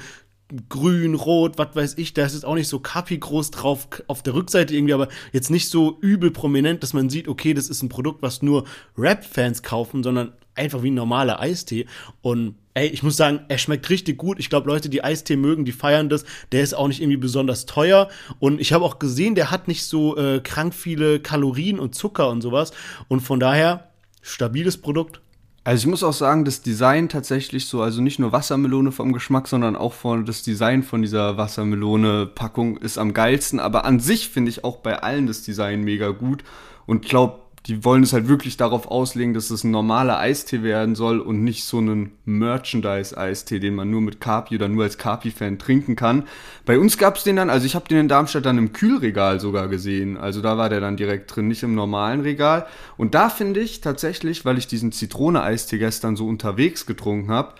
[0.69, 4.23] grün, rot, was weiß ich, da ist jetzt auch nicht so Kapi groß drauf auf
[4.23, 7.83] der Rückseite irgendwie, aber jetzt nicht so übel prominent, dass man sieht, okay, das ist
[7.83, 8.63] ein Produkt, was nur
[8.97, 11.85] Rap-Fans kaufen, sondern einfach wie ein normaler Eistee.
[12.21, 14.39] Und ey, ich muss sagen, er schmeckt richtig gut.
[14.39, 16.25] Ich glaube, Leute, die Eistee mögen, die feiern das.
[16.51, 18.09] Der ist auch nicht irgendwie besonders teuer.
[18.39, 22.29] Und ich habe auch gesehen, der hat nicht so äh, krank viele Kalorien und Zucker
[22.29, 22.71] und sowas.
[23.07, 23.89] Und von daher,
[24.21, 25.21] stabiles Produkt.
[25.67, 29.49] Also ich muss auch sagen, das Design tatsächlich so, also nicht nur Wassermelone vom Geschmack,
[29.49, 33.59] sondern auch von das Design von dieser Wassermelone-Packung ist am geilsten.
[33.59, 36.45] Aber an sich finde ich auch bei allen das Design mega gut
[36.85, 40.95] und glaube, die wollen es halt wirklich darauf auslegen, dass es ein normaler Eistee werden
[40.95, 45.59] soll und nicht so ein Merchandise-Eistee, den man nur mit Kapi oder nur als Kapi-Fan
[45.59, 46.23] trinken kann.
[46.65, 49.41] Bei uns gab es den dann, also ich habe den in Darmstadt dann im Kühlregal
[49.41, 50.15] sogar gesehen.
[50.15, 52.67] Also da war der dann direkt drin, nicht im normalen Regal.
[52.95, 57.55] Und da finde ich tatsächlich, weil ich diesen Zitrone-Eistee gestern so unterwegs getrunken habe,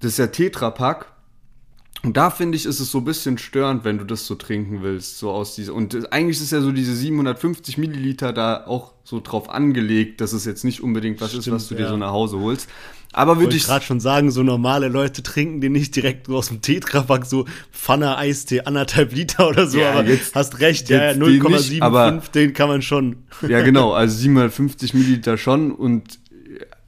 [0.00, 1.06] das ist der Tetrapack
[2.04, 4.82] und da finde ich, ist es so ein bisschen störend, wenn du das so trinken
[4.82, 5.74] willst, so aus dieser.
[5.74, 10.44] Und eigentlich ist ja so diese 750 Milliliter da auch so drauf angelegt, dass es
[10.44, 11.80] jetzt nicht unbedingt was Stimmt, ist, was du ja.
[11.80, 12.68] dir so nach Hause holst.
[13.12, 16.48] Aber würde ich, ich gerade schon sagen, so normale Leute trinken den nicht direkt aus
[16.48, 19.78] dem Tetrapack, so Pfanne Eistee, anderthalb Liter oder so.
[19.78, 23.24] Ja, aber jetzt, hast recht, ja, 0,75, den kann man schon.
[23.48, 25.72] Ja, genau, also 750 Milliliter schon.
[25.72, 26.20] Und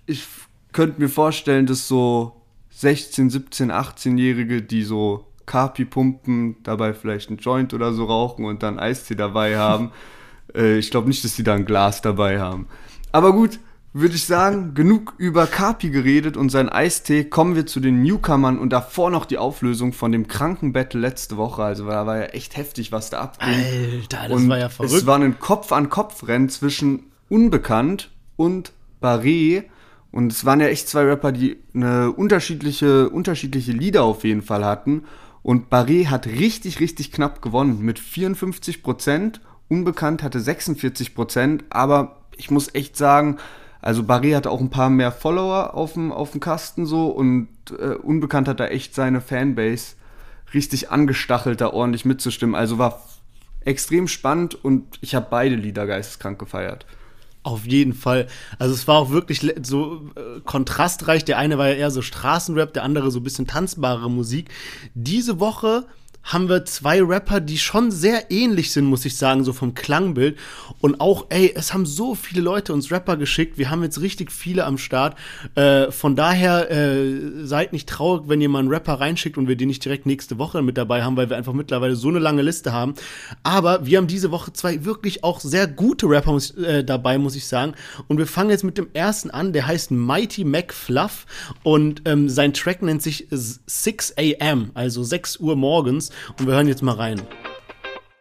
[0.06, 0.24] ich
[0.72, 2.39] könnte mir vorstellen, dass so
[2.70, 8.62] 16, 17, 18-Jährige, die so Kapi pumpen, dabei vielleicht einen Joint oder so rauchen und
[8.62, 9.90] dann Eistee dabei haben.
[10.54, 12.68] äh, ich glaube nicht, dass die da ein Glas dabei haben.
[13.12, 13.58] Aber gut,
[13.92, 17.24] würde ich sagen, genug über Kapi geredet und seinen Eistee.
[17.24, 21.64] Kommen wir zu den Newcomern und davor noch die Auflösung von dem Krankenbattle letzte Woche.
[21.64, 23.48] Also da war ja echt heftig, was da abging.
[23.48, 24.94] Alter, das und war ja verrückt.
[24.94, 29.64] Es war ein Kopf-an-Kopf-Rennen zwischen Unbekannt und Barré.
[30.12, 34.64] Und es waren ja echt zwei Rapper, die eine unterschiedliche, unterschiedliche Lieder auf jeden Fall
[34.64, 35.04] hatten.
[35.42, 39.40] Und Barré hat richtig, richtig knapp gewonnen mit 54 Prozent.
[39.68, 41.64] Unbekannt hatte 46 Prozent.
[41.70, 43.38] Aber ich muss echt sagen,
[43.80, 47.48] also Barré hatte auch ein paar mehr Follower auf dem, auf dem Kasten so und
[47.78, 49.94] äh, Unbekannt hat da echt seine Fanbase
[50.52, 52.54] richtig angestachelt, da ordentlich mitzustimmen.
[52.54, 53.02] Also war
[53.64, 56.86] extrem spannend und ich habe beide Lieder geisteskrank gefeiert.
[57.42, 58.26] Auf jeden Fall.
[58.58, 61.24] Also es war auch wirklich so äh, kontrastreich.
[61.24, 64.50] Der eine war ja eher so Straßenrap, der andere so ein bisschen tanzbare Musik.
[64.94, 65.86] Diese Woche
[66.22, 70.38] haben wir zwei Rapper, die schon sehr ähnlich sind, muss ich sagen, so vom Klangbild.
[70.80, 73.58] Und auch, ey, es haben so viele Leute uns Rapper geschickt.
[73.58, 75.16] Wir haben jetzt richtig viele am Start.
[75.54, 79.56] Äh, von daher äh, seid nicht traurig, wenn ihr mal einen Rapper reinschickt und wir
[79.56, 82.42] den nicht direkt nächste Woche mit dabei haben, weil wir einfach mittlerweile so eine lange
[82.42, 82.94] Liste haben.
[83.42, 87.34] Aber wir haben diese Woche zwei wirklich auch sehr gute Rapper muss, äh, dabei, muss
[87.34, 87.74] ich sagen.
[88.08, 91.26] Und wir fangen jetzt mit dem ersten an, der heißt Mighty Mac Fluff
[91.62, 96.09] und ähm, sein Track nennt sich 6 AM, also 6 Uhr morgens.
[96.38, 97.22] Und wir hören jetzt mal rein.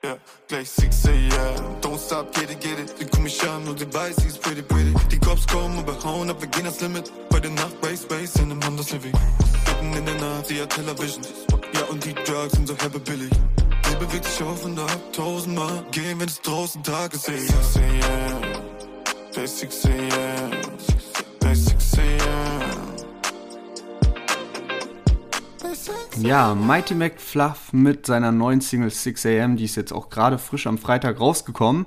[0.03, 0.17] Yeah,
[0.47, 1.81] gleich 6 a.m.
[1.81, 2.97] Don't stop, get it, get it.
[2.97, 4.93] Sie gucken mich an und sie weiß, sie ist pretty, pretty.
[5.11, 7.11] Die Cops kommen und behauen ab, wir gehen ans Limit.
[7.29, 9.13] Bei der Nacht bei Space in einem Honda Civic.
[9.81, 11.23] Mitten in der Nacht, sie hat Television.
[11.73, 13.31] Ja, und die Drugs sind so herbe billig.
[13.89, 15.83] Sie bewegt sich auf und ab, tausendmal.
[15.91, 17.39] Gehen, wenn es draußen Tag ist, ey.
[17.39, 18.41] 6 a.m.
[19.33, 20.51] Gleich 6 a.m.
[26.21, 30.37] Ja, Mighty Mac Fluff mit seiner neuen Single 6 AM, die ist jetzt auch gerade
[30.37, 31.85] frisch am Freitag rausgekommen.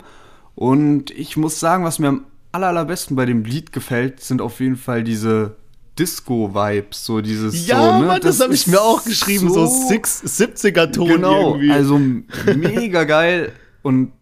[0.54, 4.60] Und ich muss sagen, was mir am aller, allerbesten bei dem Lied gefällt, sind auf
[4.60, 5.56] jeden Fall diese
[5.98, 8.06] Disco-Vibes, so dieses Ja, so, ne?
[8.06, 11.70] Mann, das, habe ich mir auch geschrieben, so, 70er-Ton genau, irgendwie.
[11.70, 12.00] also
[12.56, 13.52] mega geil
[13.82, 14.12] und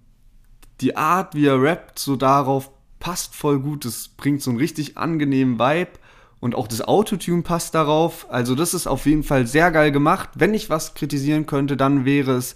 [0.80, 3.84] die Art, wie er rappt, so darauf passt voll gut.
[3.84, 5.92] Es bringt so einen richtig angenehmen Vibe
[6.40, 8.26] und auch das Autotune passt darauf.
[8.30, 10.30] Also das ist auf jeden Fall sehr geil gemacht.
[10.34, 12.54] Wenn ich was kritisieren könnte, dann wäre es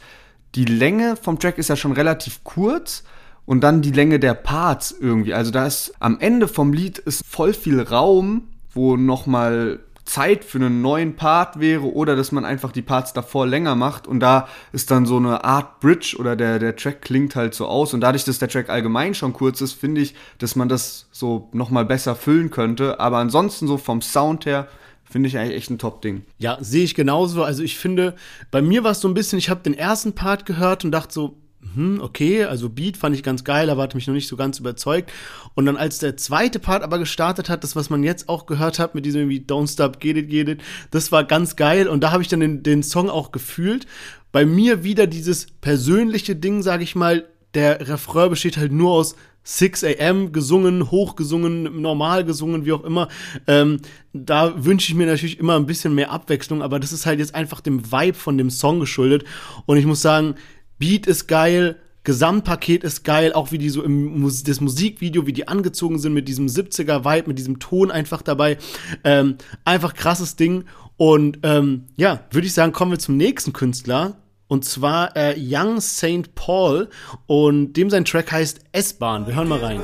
[0.54, 3.04] die Länge vom Track ist ja schon relativ kurz
[3.44, 5.34] und dann die Länge der Parts irgendwie.
[5.34, 10.44] Also da ist am Ende vom Lied ist voll viel Raum, wo noch mal Zeit
[10.44, 14.20] für einen neuen Part wäre oder dass man einfach die Parts davor länger macht und
[14.20, 17.94] da ist dann so eine Art Bridge oder der, der Track klingt halt so aus
[17.94, 21.48] und dadurch, dass der Track allgemein schon kurz ist, finde ich, dass man das so
[21.52, 24.68] nochmal besser füllen könnte, aber ansonsten so vom Sound her
[25.04, 26.24] finde ich eigentlich echt ein Top-Ding.
[26.38, 27.44] Ja, sehe ich genauso.
[27.44, 28.14] Also ich finde,
[28.50, 31.12] bei mir war es so ein bisschen, ich habe den ersten Part gehört und dachte
[31.12, 31.36] so,
[31.74, 34.58] hm, okay, also Beat fand ich ganz geil, aber hat mich noch nicht so ganz
[34.58, 35.12] überzeugt.
[35.54, 38.78] Und dann als der zweite Part aber gestartet hat, das, was man jetzt auch gehört
[38.78, 41.88] hat, mit diesem irgendwie Don't Stop, Get It, Get It, das war ganz geil.
[41.88, 43.86] Und da habe ich dann den, den Song auch gefühlt.
[44.32, 49.14] Bei mir wieder dieses persönliche Ding, sage ich mal, der Refrain besteht halt nur aus
[49.44, 53.08] 6 AM gesungen, hochgesungen, normal gesungen, wie auch immer.
[53.46, 53.80] Ähm,
[54.14, 57.34] da wünsche ich mir natürlich immer ein bisschen mehr Abwechslung, aber das ist halt jetzt
[57.34, 59.24] einfach dem Vibe von dem Song geschuldet.
[59.66, 60.34] Und ich muss sagen,
[60.78, 65.48] Beat ist geil, Gesamtpaket ist geil, auch wie die so im das Musikvideo, wie die
[65.48, 68.58] angezogen sind mit diesem 70er-Vibe, mit diesem Ton einfach dabei.
[69.04, 70.64] Ähm, einfach krasses Ding.
[70.98, 74.16] Und ähm, ja, würde ich sagen, kommen wir zum nächsten Künstler.
[74.48, 76.34] Und zwar äh, Young St.
[76.34, 76.90] Paul.
[77.26, 79.26] Und dem sein Track heißt S-Bahn.
[79.26, 79.80] Wir hören mal rein.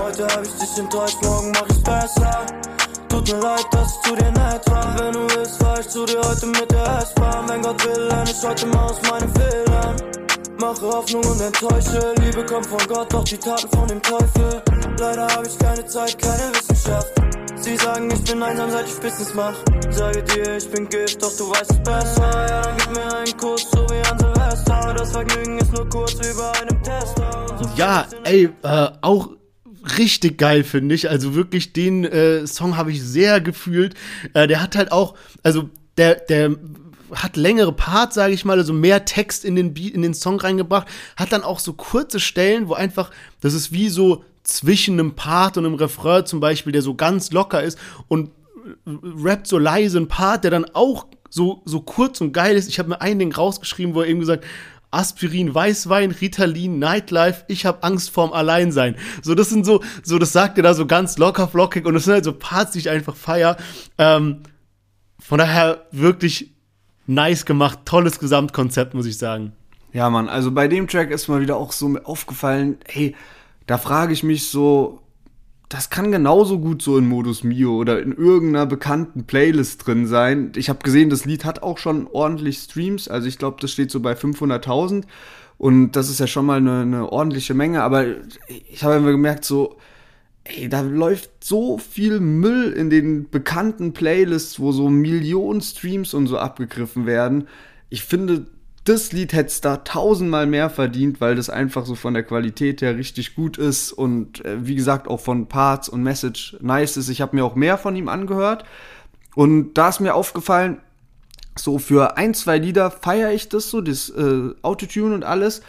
[0.00, 2.46] Heute hab ich dich enttäuscht, morgen mach ich's besser.
[3.16, 4.98] Tut mir leid, dass ich zu dir nett war.
[4.98, 7.48] Wenn du willst, fahr ich zu dir heute mit der S-Bahn.
[7.48, 9.96] Wenn Gott will, lerne ich heute mal aus meinen Fehlern.
[10.60, 12.12] Mache Hoffnung und enttäusche.
[12.20, 14.62] Liebe kommt von Gott, doch die Taten von dem Teufel.
[14.98, 17.10] Leider habe ich keine Zeit, keine Wissenschaft.
[17.56, 19.54] Sie sagen, ich bin einsam, seit ich Business mach.
[19.88, 22.46] Sage dir, ich bin Gift, doch du weißt es besser.
[22.48, 24.94] Ja, dann gib mir einen Kuss, so wie an Silvester.
[24.94, 27.46] Das Vergnügen ist nur kurz wie bei einem Tester.
[27.76, 29.30] Ja, ey, äh, auch
[29.98, 31.08] richtig geil, finde ich.
[31.10, 33.94] Also wirklich, den äh, Song habe ich sehr gefühlt.
[34.34, 36.56] Äh, der hat halt auch, also der, der
[37.12, 40.40] hat längere Parts, sage ich mal, also mehr Text in den, Beat, in den Song
[40.40, 43.10] reingebracht, hat dann auch so kurze Stellen, wo einfach,
[43.40, 47.30] das ist wie so zwischen einem Part und einem Refrain zum Beispiel, der so ganz
[47.32, 47.78] locker ist
[48.08, 48.30] und
[48.86, 52.68] rappt so leise einen Part, der dann auch so, so kurz und geil ist.
[52.68, 54.44] Ich habe mir ein Ding rausgeschrieben, wo er eben gesagt
[54.96, 58.96] Aspirin, Weißwein, Ritalin, Nightlife, ich habe Angst vorm Alleinsein.
[59.22, 62.04] So, das sind so, so, das sagt er da so ganz locker flockig und das
[62.04, 63.56] sind halt so Parts, die ich einfach feier.
[63.98, 64.42] Ähm,
[65.18, 66.52] von daher wirklich
[67.06, 69.52] nice gemacht, tolles Gesamtkonzept, muss ich sagen.
[69.92, 73.14] Ja, Mann, also bei dem Track ist mal wieder auch so aufgefallen, hey,
[73.66, 75.00] da frage ich mich so,
[75.68, 80.52] das kann genauso gut so in Modus Mio oder in irgendeiner bekannten Playlist drin sein.
[80.54, 83.90] Ich habe gesehen, das Lied hat auch schon ordentlich Streams, also ich glaube, das steht
[83.90, 85.04] so bei 500.000
[85.58, 88.04] und das ist ja schon mal eine, eine ordentliche Menge, aber
[88.70, 89.76] ich habe immer gemerkt, so,
[90.44, 96.28] ey, da läuft so viel Müll in den bekannten Playlists, wo so Millionen Streams und
[96.28, 97.48] so abgegriffen werden.
[97.88, 98.46] Ich finde,
[98.88, 102.82] das Lied hätte es da tausendmal mehr verdient, weil das einfach so von der Qualität
[102.82, 107.08] her richtig gut ist und äh, wie gesagt auch von Parts und Message nice ist.
[107.08, 108.64] Ich habe mir auch mehr von ihm angehört
[109.34, 110.80] und da ist mir aufgefallen,
[111.58, 115.62] so für ein, zwei Lieder feiere ich das so, das äh, Autotune und alles.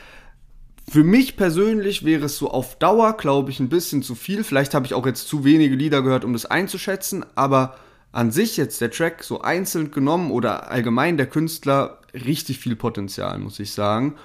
[0.87, 4.43] Für mich persönlich wäre es so auf Dauer, glaube ich, ein bisschen zu viel.
[4.43, 7.75] Vielleicht habe ich auch jetzt zu wenige Lieder gehört, um das einzuschätzen, aber
[8.17, 13.37] an sich jetzt der Track so einzeln genommen oder allgemein der Künstler richtig viel Potenzial,
[13.37, 14.15] muss ich sagen.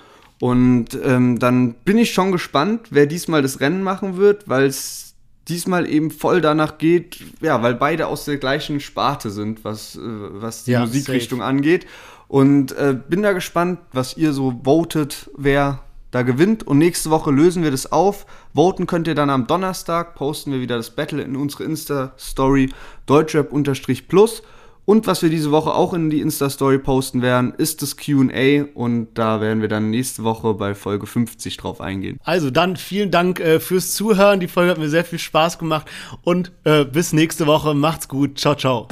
[0.40, 5.12] Und ähm, dann bin ich schon gespannt, wer diesmal das Rennen machen wird, weil es
[5.46, 10.00] diesmal eben voll danach geht, ja, weil beide aus der gleichen Sparte sind, was, äh,
[10.00, 11.50] was die ja, Musikrichtung safe.
[11.50, 11.86] angeht.
[12.28, 15.80] Und äh, bin da gespannt, was ihr so votet, wer
[16.12, 16.64] da gewinnt.
[16.64, 18.26] Und nächste Woche lösen wir das auf.
[18.54, 22.70] Voten könnt ihr dann am Donnerstag, posten wir wieder das Battle in unsere Insta-Story
[23.06, 24.42] deutschrap-plus.
[24.84, 29.08] Und was wir diese Woche auch in die Insta-Story posten werden, ist das QA und
[29.14, 32.18] da werden wir dann nächste Woche bei Folge 50 drauf eingehen.
[32.24, 34.40] Also dann vielen Dank äh, fürs Zuhören.
[34.40, 35.86] Die Folge hat mir sehr viel Spaß gemacht
[36.22, 37.74] und äh, bis nächste Woche.
[37.74, 38.38] Macht's gut.
[38.38, 38.88] Ciao, ciao.